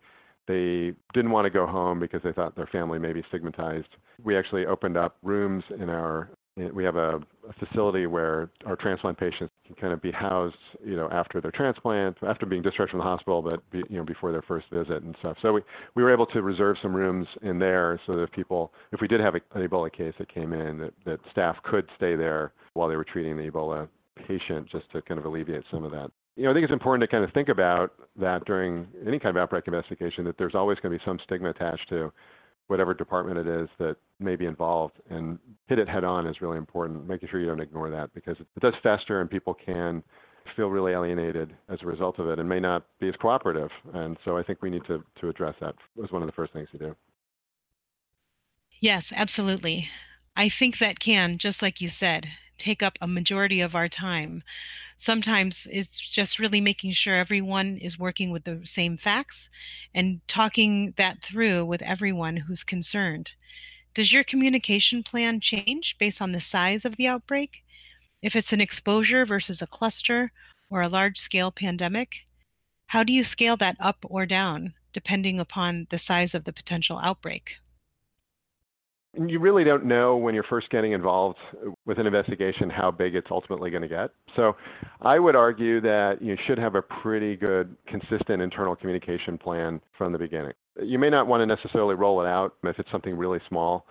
they 0.49 0.95
didn't 1.13 1.31
want 1.31 1.45
to 1.45 1.51
go 1.51 1.67
home 1.67 2.01
because 2.01 2.23
they 2.23 2.33
thought 2.33 2.57
their 2.57 2.67
family 2.67 2.99
may 2.99 3.13
be 3.13 3.23
stigmatized. 3.29 3.97
We 4.25 4.37
actually 4.37 4.67
opened 4.67 4.97
up 4.97 5.17
rooms 5.23 5.63
in 5.79 5.91
our 5.91 6.31
eh, 6.59 6.71
we 6.73 6.83
have 6.85 6.97
a, 6.97 7.21
a, 7.49 7.53
facility 7.65 8.07
where 8.07 8.51
our 8.67 8.75
transplant 8.75 9.19
patients 9.19 9.53
can 9.67 9.77
kind 9.77 9.93
of 9.93 10.01
be 10.01 10.11
housed, 10.11 10.57
you 10.85 10.97
know, 10.97 11.09
after 11.11 11.41
their 11.43 11.51
transplant, 11.51 12.17
after 12.27 12.47
being 12.47 12.63
discharged 12.63 12.91
from 12.91 12.99
the 12.99 13.05
hospital, 13.05 13.43
but 13.43 13.69
be, 13.71 13.85
you 13.91 13.99
know, 13.99 14.05
before 14.05 14.33
their 14.33 14.43
first 14.43 14.67
visit 14.71 15.03
and 15.03 15.15
stuff. 15.21 15.37
So 15.43 15.53
we, 15.53 15.61
we 15.95 16.03
were 16.03 16.13
able 16.13 16.27
to 16.27 16.43
reserve 16.43 16.79
some 16.81 16.97
rooms 16.97 17.29
in 17.43 17.59
there 17.59 18.01
so 18.07 18.17
that 18.17 18.23
if 18.23 18.33
people, 18.33 18.73
if 18.91 19.03
we 19.03 19.07
did 19.07 19.21
have 19.21 19.35
a, 19.35 19.41
an 19.55 19.69
Ebola 19.69 19.93
case 19.93 20.15
that 20.19 20.33
came 20.33 20.55
in, 20.55 20.79
that, 20.79 20.95
that 21.05 21.21
staff 21.31 21.63
could 21.63 21.87
stay 21.95 22.17
there 22.17 22.53
while 22.73 22.89
they 22.89 22.97
were 22.97 23.05
treating 23.05 23.37
the 23.37 23.51
Ebola 23.51 23.87
patient, 24.27 24.67
just 24.67 24.91
to 24.93 25.03
kind 25.03 25.21
of 25.21 25.27
alleviate 25.27 25.65
some 25.71 25.85
of 25.85 25.93
that. 25.93 26.11
You 26.38 26.44
know, 26.44 26.53
I 26.53 26.55
think 26.55 26.62
it's 26.62 26.72
important 26.72 27.01
to 27.01 27.09
kind 27.09 27.24
of 27.24 27.33
think 27.33 27.48
about 27.48 27.92
that 28.14 28.44
during 28.44 28.87
any 29.05 29.18
kind 29.18 29.37
of 29.37 29.42
outbreak 29.42 29.66
investigation, 29.66 30.24
that 30.27 30.38
there's 30.38 30.55
always 30.55 30.79
going 30.79 30.92
to 30.92 30.98
be 30.98 31.05
some 31.05 31.18
stigma 31.18 31.51
attached 31.51 31.88
to 31.88 32.12
whatever 32.68 32.94
department 32.94 33.38
it 33.38 33.48
is 33.48 33.68
that 33.79 33.96
may 34.20 34.37
be 34.37 34.46
involved 34.46 35.01
and 35.11 35.40
hit 35.66 35.81
it 35.81 35.88
head 35.88 36.05
on 36.05 36.29
is 36.29 36.40
really 36.40 36.57
important, 36.57 37.09
making 37.09 37.29
sure 37.29 37.40
you 37.40 37.46
don't 37.46 37.59
ignore 37.59 37.90
that 37.90 38.14
because 38.14 38.38
it 38.38 38.46
does 38.61 38.74
fester 38.85 39.20
and 39.20 39.29
people 39.29 39.53
can 39.53 40.01
feel 40.55 40.70
really 40.70 40.92
alienated 40.92 41.57
as 41.68 41.83
a 41.83 41.87
result 41.87 42.20
of 42.20 42.29
it 42.29 42.38
and 42.38 42.48
may 42.48 42.61
not 42.61 42.85
be 43.01 43.09
as 43.09 43.16
cooperative. 43.16 43.72
And 43.92 44.16
so 44.24 44.38
I 44.38 44.44
think 44.44 44.62
we 44.62 44.70
need 44.70 44.85
to, 44.85 45.03
to 45.20 45.29
address 45.29 45.57
that 45.61 45.74
as 46.05 46.12
one 46.12 46.22
of 46.22 46.29
the 46.29 46.33
first 46.33 46.53
things 46.53 46.68
to 46.70 46.79
do. 46.79 46.94
Yes, 48.81 49.12
absolutely. 49.16 49.88
I 50.37 50.48
think 50.48 50.79
that 50.79 51.01
can, 51.01 51.37
just 51.37 51.62
like 51.62 51.81
you 51.81 51.88
said, 51.88 52.29
take 52.59 52.81
up 52.81 52.96
a 53.01 53.09
majority 53.09 53.61
of 53.61 53.74
our 53.74 53.88
time. 53.88 54.44
Sometimes 55.01 55.69
it's 55.71 56.01
just 56.01 56.41
really 56.41 56.61
making 56.61 56.91
sure 56.91 57.15
everyone 57.15 57.79
is 57.79 58.01
working 58.01 58.33
with 58.33 58.43
the 58.43 58.61
same 58.65 58.97
facts 58.97 59.49
and 59.95 60.21
talking 60.27 60.93
that 60.97 61.23
through 61.23 61.65
with 61.65 61.83
everyone 61.83 62.37
who's 62.37 62.65
concerned. 62.65 63.33
Does 63.95 64.13
your 64.13 64.25
communication 64.25 65.05
plan 65.05 65.39
change 65.39 65.97
based 65.99 66.21
on 66.21 66.33
the 66.33 66.41
size 66.41 66.85
of 66.85 66.97
the 66.97 67.07
outbreak? 67.07 67.63
If 68.23 68.35
it's 68.35 68.53
an 68.53 68.61
exposure 68.61 69.25
versus 69.25 69.63
a 69.63 69.69
cluster 69.69 70.33
or 70.69 70.83
a 70.83 70.89
large 70.89 71.19
scale 71.19 71.53
pandemic, 71.53 72.27
how 72.89 73.05
do 73.05 73.13
you 73.13 73.23
scale 73.23 73.57
that 73.59 73.77
up 73.79 73.99
or 74.03 74.27
down 74.27 74.75
depending 74.93 75.39
upon 75.39 75.87
the 75.91 75.99
size 75.99 76.35
of 76.35 76.43
the 76.43 76.53
potential 76.53 76.99
outbreak? 76.99 77.55
You 79.14 79.40
really 79.40 79.64
don't 79.64 79.85
know 79.85 80.16
when 80.16 80.35
you're 80.35 80.44
first 80.44 80.71
getting 80.71 80.92
involved 80.92 81.38
uh, 81.55 81.71
with 81.87 81.99
an 81.99 82.07
investigation 82.07 82.68
how 82.68 82.90
big 82.90 83.14
it's 83.14 83.31
ultimately 83.31 83.71
going 83.71 83.83
to 83.83 83.88
get. 83.88 84.11
So 84.37 84.57
I 85.01 85.18
would 85.18 85.35
argue 85.35 85.81
that 85.81 86.21
you 86.21 86.37
should 86.44 86.59
have 86.59 86.75
a 86.75 86.83
pretty 86.83 87.37
good, 87.37 87.75
consistent 87.87 88.42
internal 88.42 88.77
communication 88.77 89.38
plan 89.38 89.81
from 89.97 90.12
the 90.12 90.18
beginning. 90.18 90.53
You 90.83 90.99
may 90.99 91.11
not 91.11 91.27
want 91.27 91.40
to 91.40 91.47
necessarily 91.47 91.94
roll 91.94 92.21
it 92.21 92.27
out 92.27 92.55
if 92.64 92.79
it's 92.79 92.90
something 92.90 93.16
really 93.16 93.40
small 93.49 93.87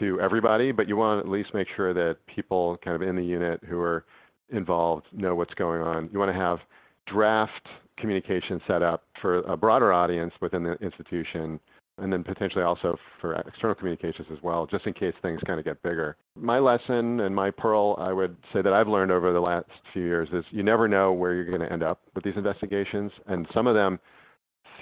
to 0.00 0.20
everybody, 0.20 0.72
but 0.72 0.88
you 0.88 0.96
want 0.96 1.20
to 1.20 1.26
at 1.26 1.30
least 1.30 1.54
make 1.54 1.68
sure 1.68 1.94
that 1.94 2.18
people 2.26 2.78
kind 2.82 2.96
of 3.00 3.02
in 3.02 3.14
the 3.14 3.22
unit 3.22 3.62
who 3.68 3.78
are 3.78 4.04
involved 4.50 5.06
know 5.12 5.34
what's 5.34 5.54
going 5.54 5.82
on. 5.82 6.08
You 6.12 6.18
want 6.18 6.30
to 6.30 6.38
have 6.38 6.60
draft 7.06 7.68
communication 7.96 8.60
set 8.66 8.82
up 8.82 9.04
for 9.20 9.38
a 9.42 9.56
broader 9.56 9.92
audience 9.92 10.34
within 10.40 10.64
the 10.64 10.72
institution 10.74 11.60
and 11.98 12.12
then 12.12 12.24
potentially 12.24 12.64
also 12.64 12.98
for 13.20 13.34
external 13.34 13.74
communications 13.74 14.26
as 14.32 14.42
well, 14.42 14.66
just 14.66 14.86
in 14.86 14.92
case 14.92 15.14
things 15.22 15.40
kind 15.46 15.58
of 15.58 15.64
get 15.64 15.82
bigger. 15.82 16.16
My 16.36 16.58
lesson 16.58 17.20
and 17.20 17.34
my 17.34 17.50
pearl, 17.50 17.96
I 17.98 18.12
would 18.12 18.36
say 18.52 18.62
that 18.62 18.72
I've 18.72 18.88
learned 18.88 19.12
over 19.12 19.32
the 19.32 19.40
last 19.40 19.66
few 19.92 20.02
years 20.02 20.28
is 20.32 20.44
you 20.50 20.62
never 20.62 20.88
know 20.88 21.12
where 21.12 21.34
you're 21.34 21.44
going 21.44 21.60
to 21.60 21.72
end 21.72 21.82
up 21.82 22.00
with 22.14 22.24
these 22.24 22.36
investigations, 22.36 23.12
and 23.26 23.46
some 23.54 23.66
of 23.66 23.74
them 23.74 24.00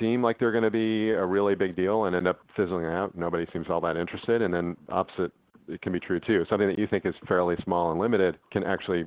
seem 0.00 0.22
like 0.22 0.38
they're 0.38 0.52
going 0.52 0.64
to 0.64 0.70
be 0.70 1.10
a 1.10 1.24
really 1.24 1.54
big 1.54 1.76
deal 1.76 2.06
and 2.06 2.16
end 2.16 2.26
up 2.26 2.40
fizzling 2.56 2.86
out. 2.86 3.16
Nobody 3.16 3.46
seems 3.52 3.66
all 3.68 3.80
that 3.82 3.96
interested, 3.96 4.40
and 4.40 4.52
then 4.52 4.76
opposite, 4.88 5.32
it 5.68 5.82
can 5.82 5.92
be 5.92 6.00
true 6.00 6.18
too. 6.18 6.46
Something 6.48 6.68
that 6.68 6.78
you 6.78 6.86
think 6.86 7.04
is 7.04 7.14
fairly 7.28 7.56
small 7.62 7.90
and 7.90 8.00
limited 8.00 8.38
can 8.50 8.64
actually 8.64 9.04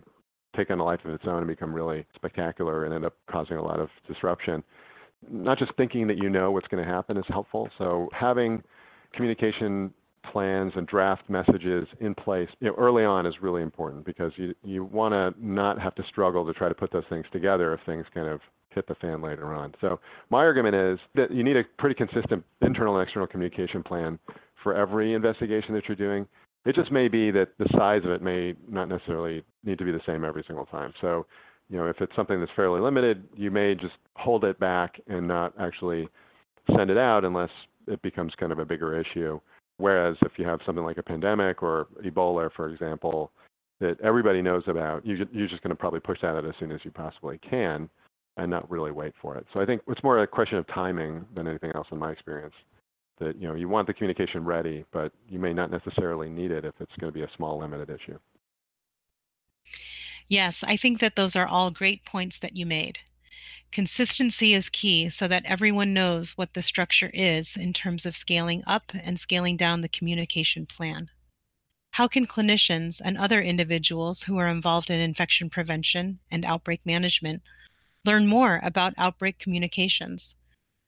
take 0.55 0.69
on 0.69 0.79
a 0.79 0.83
life 0.83 1.03
of 1.03 1.11
its 1.11 1.27
own 1.27 1.39
and 1.39 1.47
become 1.47 1.73
really 1.73 2.05
spectacular 2.15 2.85
and 2.85 2.93
end 2.93 3.03
up 3.03 3.15
causing 3.29 3.57
a 3.57 3.63
lot 3.63 3.79
of 3.79 3.89
disruption 4.07 4.63
not 5.29 5.57
just 5.57 5.73
thinking 5.75 6.07
that 6.07 6.17
you 6.17 6.29
know 6.29 6.51
what's 6.51 6.67
going 6.67 6.83
to 6.83 6.89
happen 6.89 7.17
is 7.17 7.25
helpful. 7.27 7.69
So 7.77 8.09
having 8.13 8.63
communication 9.13 9.93
plans 10.23 10.73
and 10.75 10.88
draft 10.88 11.29
messages 11.29 11.88
in 11.99 12.15
place 12.15 12.49
you 12.59 12.67
know, 12.67 12.75
early 12.77 13.05
on 13.05 13.25
is 13.25 13.41
really 13.41 13.61
important 13.61 14.05
because 14.05 14.31
you, 14.35 14.55
you 14.63 14.83
want 14.83 15.13
to 15.13 15.33
not 15.39 15.79
have 15.79 15.95
to 15.95 16.03
struggle 16.05 16.45
to 16.45 16.53
try 16.53 16.67
to 16.67 16.75
put 16.75 16.91
those 16.91 17.03
things 17.09 17.25
together 17.31 17.73
if 17.73 17.79
things 17.85 18.05
kind 18.13 18.27
of 18.27 18.41
hit 18.69 18.88
the 18.88 18.95
fan 18.95 19.21
later 19.21 19.53
on. 19.53 19.73
So 19.79 19.99
my 20.29 20.43
argument 20.43 20.75
is 20.75 20.99
that 21.15 21.31
you 21.31 21.43
need 21.43 21.57
a 21.57 21.63
pretty 21.77 21.95
consistent 21.95 22.43
internal 22.61 22.97
and 22.97 23.03
external 23.03 23.27
communication 23.27 23.83
plan 23.83 24.19
for 24.61 24.73
every 24.75 25.13
investigation 25.13 25.73
that 25.75 25.88
you're 25.88 25.95
doing. 25.95 26.27
It 26.65 26.75
just 26.75 26.91
may 26.91 27.07
be 27.07 27.31
that 27.31 27.49
the 27.57 27.69
size 27.69 28.03
of 28.03 28.09
it 28.09 28.21
may 28.21 28.55
not 28.67 28.89
necessarily 28.89 29.43
need 29.63 29.77
to 29.77 29.85
be 29.85 29.91
the 29.91 30.01
same 30.05 30.25
every 30.25 30.43
single 30.45 30.65
time. 30.65 30.93
So 30.99 31.25
you 31.69 31.78
know, 31.78 31.88
if 31.88 32.01
it's 32.01 32.15
something 32.15 32.39
that's 32.39 32.51
fairly 32.56 32.80
limited, 32.80 33.28
you 33.36 33.51
may 33.51 33.75
just 33.75 33.95
hold 34.15 34.43
it 34.45 34.60
back 34.60 34.99
and 35.08 35.28
not 35.28 35.54
actually 35.60 36.08
send 36.75 36.91
it 36.91 36.97
out 36.97 37.25
unless 37.25 37.51
it 37.88 38.01
becomes 38.01 38.36
kind 38.36 38.51
of 38.51 38.60
a 38.60 38.65
bigger 38.65 38.99
issue. 38.99 39.39
Whereas 39.78 40.17
if 40.21 40.38
you 40.38 40.45
have 40.45 40.62
something 40.65 40.86
like 40.86 40.97
a 40.97 41.04
pandemic 41.04 41.62
or 41.62 41.88
Ebola, 42.04 42.51
for 42.54 42.69
example, 42.69 43.32
that 43.80 43.99
everybody 44.01 44.41
knows 44.41 44.63
about, 44.67 45.06
you, 45.06 45.28
you're 45.32 45.47
just 45.47 45.63
going 45.63 45.69
to 45.69 45.75
probably 45.75 45.99
push 45.99 46.21
that 46.21 46.36
out 46.36 46.45
as 46.45 46.56
soon 46.60 46.71
as 46.71 46.86
you 46.86 46.91
possibly 46.91 47.38
can 47.39 47.89
and 48.38 48.49
not 48.49 48.69
really 48.69 48.91
wait 48.91 49.13
for 49.21 49.36
it. 49.36 49.45
So 49.54 49.60
I 49.60 49.65
think 49.65 49.82
it's 49.88 50.04
more 50.04 50.19
a 50.19 50.28
question 50.28 50.58
of 50.58 50.67
timing 50.67 51.25
than 51.36 51.47
anything 51.47 51.71
else 51.75 51.88
in 51.91 51.97
my 51.97 52.12
experience. 52.12 52.56
That 53.19 53.39
you 53.39 53.47
know 53.47 53.56
you 53.56 53.69
want 53.69 53.88
the 53.88 53.93
communication 53.93 54.43
ready, 54.43 54.84
but 54.91 55.13
you 55.30 55.39
may 55.39 55.54
not 55.54 55.71
necessarily 55.71 56.30
need 56.30 56.51
it 56.51 56.65
if 56.65 56.73
it's 56.82 56.93
going 56.97 57.13
to 57.13 57.17
be 57.17 57.23
a 57.23 57.30
small 57.38 57.58
limited 57.58 57.89
issue. 57.89 58.19
Yes, 60.27 60.63
I 60.63 60.75
think 60.75 60.99
that 60.99 61.15
those 61.15 61.35
are 61.35 61.47
all 61.47 61.69
great 61.71 62.05
points 62.05 62.39
that 62.39 62.55
you 62.55 62.65
made. 62.65 62.99
Consistency 63.71 64.53
is 64.53 64.69
key 64.69 65.09
so 65.09 65.27
that 65.27 65.45
everyone 65.45 65.93
knows 65.93 66.38
what 66.38 66.53
the 66.53 66.61
structure 66.61 67.11
is 67.13 67.57
in 67.57 67.73
terms 67.73 68.05
of 68.05 68.15
scaling 68.15 68.63
up 68.65 68.91
and 68.93 69.19
scaling 69.19 69.57
down 69.57 69.81
the 69.81 69.89
communication 69.89 70.65
plan. 70.65 71.09
How 71.91 72.07
can 72.07 72.27
clinicians 72.27 73.01
and 73.03 73.17
other 73.17 73.41
individuals 73.41 74.23
who 74.23 74.38
are 74.38 74.47
involved 74.47 74.89
in 74.89 74.99
infection 74.99 75.49
prevention 75.49 76.19
and 76.31 76.43
outbreak 76.43 76.85
management 76.85 77.41
learn 78.03 78.27
more 78.27 78.59
about 78.63 78.93
outbreak 78.97 79.39
communications? 79.39 80.35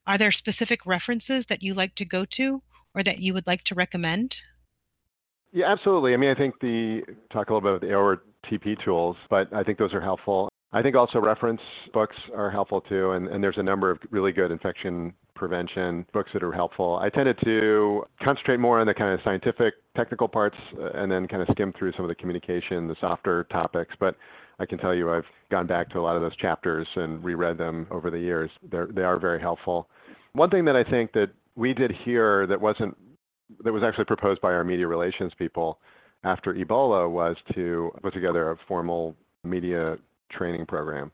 Are 0.06 0.18
there 0.18 0.32
specific 0.32 0.84
references 0.86 1.46
that 1.46 1.62
you 1.62 1.74
like 1.74 1.94
to 1.96 2.04
go 2.04 2.24
to 2.24 2.62
or 2.94 3.02
that 3.02 3.20
you 3.20 3.34
would 3.34 3.46
like 3.46 3.64
to 3.64 3.74
recommend? 3.74 4.42
Yeah, 5.52 5.66
absolutely. 5.66 6.14
I 6.14 6.16
mean, 6.16 6.30
I 6.30 6.34
think 6.34 6.60
the 6.60 7.04
talk 7.30 7.50
a 7.50 7.54
little 7.54 7.78
bit 7.78 7.88
about 7.88 7.88
the 7.88 7.94
TP 8.50 8.82
tools, 8.84 9.16
but 9.30 9.52
I 9.52 9.62
think 9.62 9.78
those 9.78 9.94
are 9.94 10.00
helpful. 10.00 10.48
I 10.72 10.82
think 10.82 10.96
also 10.96 11.18
reference 11.18 11.62
books 11.94 12.16
are 12.34 12.50
helpful 12.50 12.80
too, 12.80 13.12
and, 13.12 13.26
and 13.28 13.42
there's 13.42 13.56
a 13.56 13.62
number 13.62 13.90
of 13.90 13.98
really 14.10 14.32
good 14.32 14.50
infection 14.50 15.14
prevention 15.34 16.04
books 16.12 16.30
that 16.34 16.42
are 16.42 16.52
helpful. 16.52 16.98
I 17.00 17.08
tended 17.08 17.38
to 17.44 18.04
concentrate 18.20 18.58
more 18.58 18.78
on 18.78 18.86
the 18.86 18.92
kind 18.92 19.14
of 19.14 19.20
scientific, 19.22 19.74
technical 19.96 20.28
parts, 20.28 20.56
uh, 20.78 20.90
and 20.94 21.10
then 21.10 21.26
kind 21.26 21.42
of 21.42 21.48
skim 21.52 21.72
through 21.72 21.92
some 21.92 22.04
of 22.04 22.08
the 22.08 22.14
communication, 22.14 22.86
the 22.86 22.96
softer 23.00 23.44
topics. 23.44 23.94
But 23.98 24.16
I 24.58 24.66
can 24.66 24.78
tell 24.78 24.94
you 24.94 25.10
I've 25.10 25.24
gone 25.50 25.66
back 25.66 25.88
to 25.90 26.00
a 26.00 26.02
lot 26.02 26.16
of 26.16 26.22
those 26.22 26.36
chapters 26.36 26.86
and 26.96 27.22
reread 27.24 27.56
them 27.56 27.86
over 27.90 28.10
the 28.10 28.18
years. 28.18 28.50
They're, 28.70 28.88
they 28.88 29.04
are 29.04 29.18
very 29.18 29.40
helpful. 29.40 29.88
One 30.32 30.50
thing 30.50 30.64
that 30.66 30.76
I 30.76 30.84
think 30.84 31.12
that 31.12 31.30
we 31.54 31.72
did 31.72 31.92
here 31.92 32.46
that 32.46 32.60
wasn't 32.60 32.96
that 33.64 33.72
was 33.72 33.82
actually 33.82 34.04
proposed 34.04 34.42
by 34.42 34.52
our 34.52 34.62
media 34.62 34.86
relations 34.86 35.32
people 35.38 35.78
after 36.24 36.54
Ebola 36.54 37.10
was 37.10 37.36
to 37.54 37.92
put 38.02 38.12
together 38.12 38.50
a 38.50 38.56
formal 38.66 39.14
media 39.44 39.98
training 40.30 40.66
program. 40.66 41.12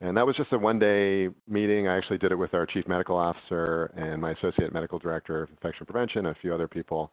And 0.00 0.16
that 0.16 0.26
was 0.26 0.36
just 0.36 0.52
a 0.52 0.58
one 0.58 0.78
day 0.78 1.28
meeting. 1.48 1.88
I 1.88 1.96
actually 1.96 2.18
did 2.18 2.32
it 2.32 2.36
with 2.36 2.54
our 2.54 2.66
chief 2.66 2.86
medical 2.86 3.16
officer 3.16 3.86
and 3.96 4.20
my 4.20 4.32
associate 4.32 4.72
medical 4.72 4.98
director 4.98 5.42
of 5.42 5.50
infection 5.50 5.86
prevention, 5.86 6.26
a 6.26 6.34
few 6.34 6.52
other 6.52 6.68
people. 6.68 7.10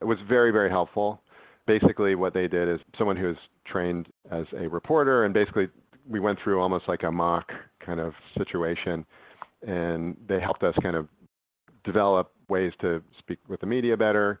It 0.00 0.04
was 0.04 0.18
very, 0.28 0.50
very 0.50 0.70
helpful. 0.70 1.20
Basically, 1.66 2.14
what 2.14 2.34
they 2.34 2.48
did 2.48 2.68
is 2.68 2.80
someone 2.98 3.16
who 3.16 3.30
is 3.30 3.36
trained 3.64 4.08
as 4.30 4.46
a 4.56 4.68
reporter, 4.68 5.24
and 5.24 5.34
basically, 5.34 5.68
we 6.08 6.18
went 6.18 6.40
through 6.40 6.60
almost 6.60 6.88
like 6.88 7.04
a 7.04 7.12
mock 7.12 7.52
kind 7.78 8.00
of 8.00 8.14
situation, 8.36 9.06
and 9.64 10.16
they 10.26 10.40
helped 10.40 10.64
us 10.64 10.74
kind 10.82 10.96
of 10.96 11.06
develop 11.84 12.32
ways 12.48 12.72
to 12.80 13.00
speak 13.18 13.38
with 13.48 13.60
the 13.60 13.66
media 13.66 13.96
better, 13.96 14.40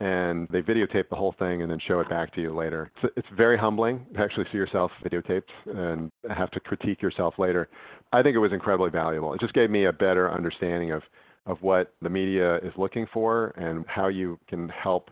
and 0.00 0.46
they 0.50 0.60
videotape 0.60 1.08
the 1.08 1.16
whole 1.16 1.34
thing 1.38 1.62
and 1.62 1.70
then 1.70 1.78
show 1.78 2.00
it 2.00 2.08
back 2.08 2.34
to 2.34 2.40
you 2.40 2.54
later. 2.54 2.90
It's, 3.02 3.12
it's 3.16 3.28
very 3.34 3.56
humbling 3.56 4.06
to 4.14 4.20
actually 4.20 4.46
see 4.52 4.58
yourself 4.58 4.92
videotaped 5.04 5.48
and 5.66 6.10
have 6.30 6.50
to 6.50 6.60
critique 6.60 7.00
yourself 7.00 7.38
later. 7.38 7.68
I 8.12 8.22
think 8.22 8.36
it 8.36 8.40
was 8.40 8.52
incredibly 8.52 8.90
valuable. 8.90 9.32
It 9.32 9.40
just 9.40 9.54
gave 9.54 9.70
me 9.70 9.84
a 9.84 9.92
better 9.92 10.30
understanding 10.30 10.90
of, 10.90 11.02
of 11.46 11.62
what 11.62 11.94
the 12.02 12.10
media 12.10 12.56
is 12.56 12.72
looking 12.76 13.06
for 13.12 13.54
and 13.56 13.86
how 13.86 14.08
you 14.08 14.38
can 14.48 14.68
help 14.68 15.10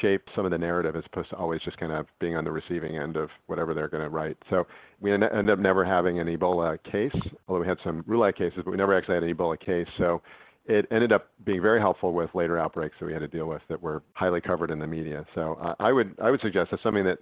shape 0.00 0.28
some 0.34 0.44
of 0.44 0.50
the 0.50 0.58
narrative 0.58 0.96
as 0.96 1.04
opposed 1.06 1.30
to 1.30 1.36
always 1.36 1.60
just 1.60 1.76
kind 1.76 1.92
of 1.92 2.06
being 2.18 2.36
on 2.36 2.44
the 2.44 2.50
receiving 2.50 2.96
end 2.96 3.16
of 3.16 3.28
whatever 3.46 3.74
they're 3.74 3.88
going 3.88 4.02
to 4.02 4.08
write. 4.08 4.36
So 4.48 4.66
we 5.00 5.12
ended 5.12 5.50
up 5.50 5.58
never 5.58 5.84
having 5.84 6.20
an 6.20 6.26
Ebola 6.26 6.82
case, 6.84 7.14
although 7.48 7.60
we 7.60 7.66
had 7.66 7.78
some 7.84 8.02
rule-out 8.06 8.36
cases, 8.36 8.62
but 8.64 8.70
we 8.70 8.76
never 8.76 8.94
actually 8.94 9.14
had 9.14 9.24
an 9.24 9.34
Ebola 9.34 9.58
case. 9.58 9.88
So 9.98 10.22
it 10.66 10.86
ended 10.90 11.12
up 11.12 11.28
being 11.44 11.60
very 11.60 11.80
helpful 11.80 12.12
with 12.12 12.34
later 12.34 12.58
outbreaks 12.58 12.96
that 12.98 13.06
we 13.06 13.12
had 13.12 13.20
to 13.20 13.28
deal 13.28 13.46
with 13.46 13.62
that 13.68 13.80
were 13.80 14.02
highly 14.14 14.40
covered 14.40 14.70
in 14.70 14.78
the 14.78 14.86
media. 14.86 15.26
So 15.34 15.58
uh, 15.60 15.74
I 15.78 15.92
would 15.92 16.14
I 16.20 16.30
would 16.30 16.40
suggest 16.40 16.70
that's 16.70 16.82
something 16.82 17.04
that 17.04 17.18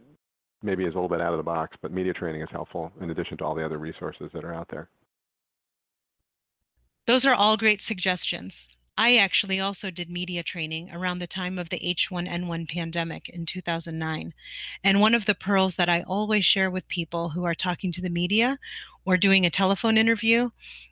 maybe 0.63 0.85
is 0.85 0.93
a 0.93 0.97
little 0.97 1.09
bit 1.09 1.21
out 1.21 1.33
of 1.33 1.39
the 1.39 1.43
box, 1.43 1.77
but 1.81 1.93
media 1.93 2.13
training 2.13 2.41
is 2.41 2.51
helpful 2.51 2.93
in 3.01 3.11
addition 3.11 3.37
to 3.39 3.45
all 3.45 3.55
the 3.55 3.65
other 3.65 3.79
resources 3.79 4.31
that 4.33 4.45
are 4.45 4.55
out 4.55 4.69
there. 4.69 4.89
Those 7.07 7.25
are 7.25 7.35
all 7.35 7.57
great 7.57 7.83
suggestions. 7.83 8.69
I 8.97 9.17
actually 9.17 9.59
also 9.59 9.91
did 9.91 10.11
media 10.11 10.43
training 10.43 10.91
around 10.93 11.19
the 11.19 11.27
time 11.27 11.59
of 11.59 11.71
the 11.71 11.81
H1N1 11.81 12.69
pandemic 12.69 13.29
in 13.31 13.47
2009. 13.47 14.35
And 14.85 15.01
one 15.01 15.15
of 15.15 15.25
the 15.25 15.35
pearls 15.35 15.75
that 15.77 15.89
I 15.89 16.03
always 16.03 16.45
share 16.45 16.71
with 16.71 16.87
people 16.89 17.31
who 17.31 17.45
are 17.45 17.55
talking 17.55 17.91
to 17.93 18.03
the 18.03 18.11
media 18.11 18.59
or 19.05 19.17
doing 19.17 19.45
a 19.45 19.51
telephone 19.51 19.97
interview 19.97 20.51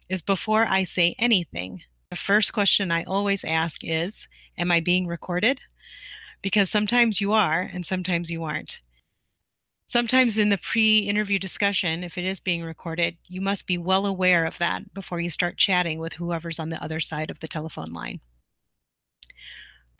is 0.09 0.23
before 0.23 0.67
I 0.67 0.83
say 0.83 1.15
anything, 1.19 1.83
the 2.11 2.17
first 2.17 2.53
question 2.53 2.91
I 2.91 3.05
always 3.05 3.45
ask 3.45 3.83
is 3.85 4.27
Am 4.59 4.73
I 4.73 4.81
being 4.81 5.07
recorded? 5.07 5.61
Because 6.43 6.69
sometimes 6.69 7.21
you 7.21 7.33
are 7.33 7.71
and 7.73 7.87
sometimes 7.87 8.31
you 8.31 8.43
aren't. 8.43 8.81
Sometimes 9.87 10.37
in 10.37 10.49
the 10.49 10.59
pre 10.59 10.99
interview 11.01 11.39
discussion, 11.39 12.03
if 12.03 12.19
it 12.19 12.25
is 12.25 12.41
being 12.41 12.63
recorded, 12.63 13.17
you 13.29 13.41
must 13.41 13.67
be 13.67 13.79
well 13.79 14.07
aware 14.07 14.45
of 14.45 14.59
that 14.59 14.93
before 14.93 15.21
you 15.21 15.31
start 15.31 15.57
chatting 15.57 16.01
with 16.01 16.15
whoever's 16.15 16.59
on 16.59 16.71
the 16.71 16.83
other 16.83 16.99
side 16.99 17.31
of 17.31 17.39
the 17.39 17.49
telephone 17.49 17.93
line. 17.93 18.21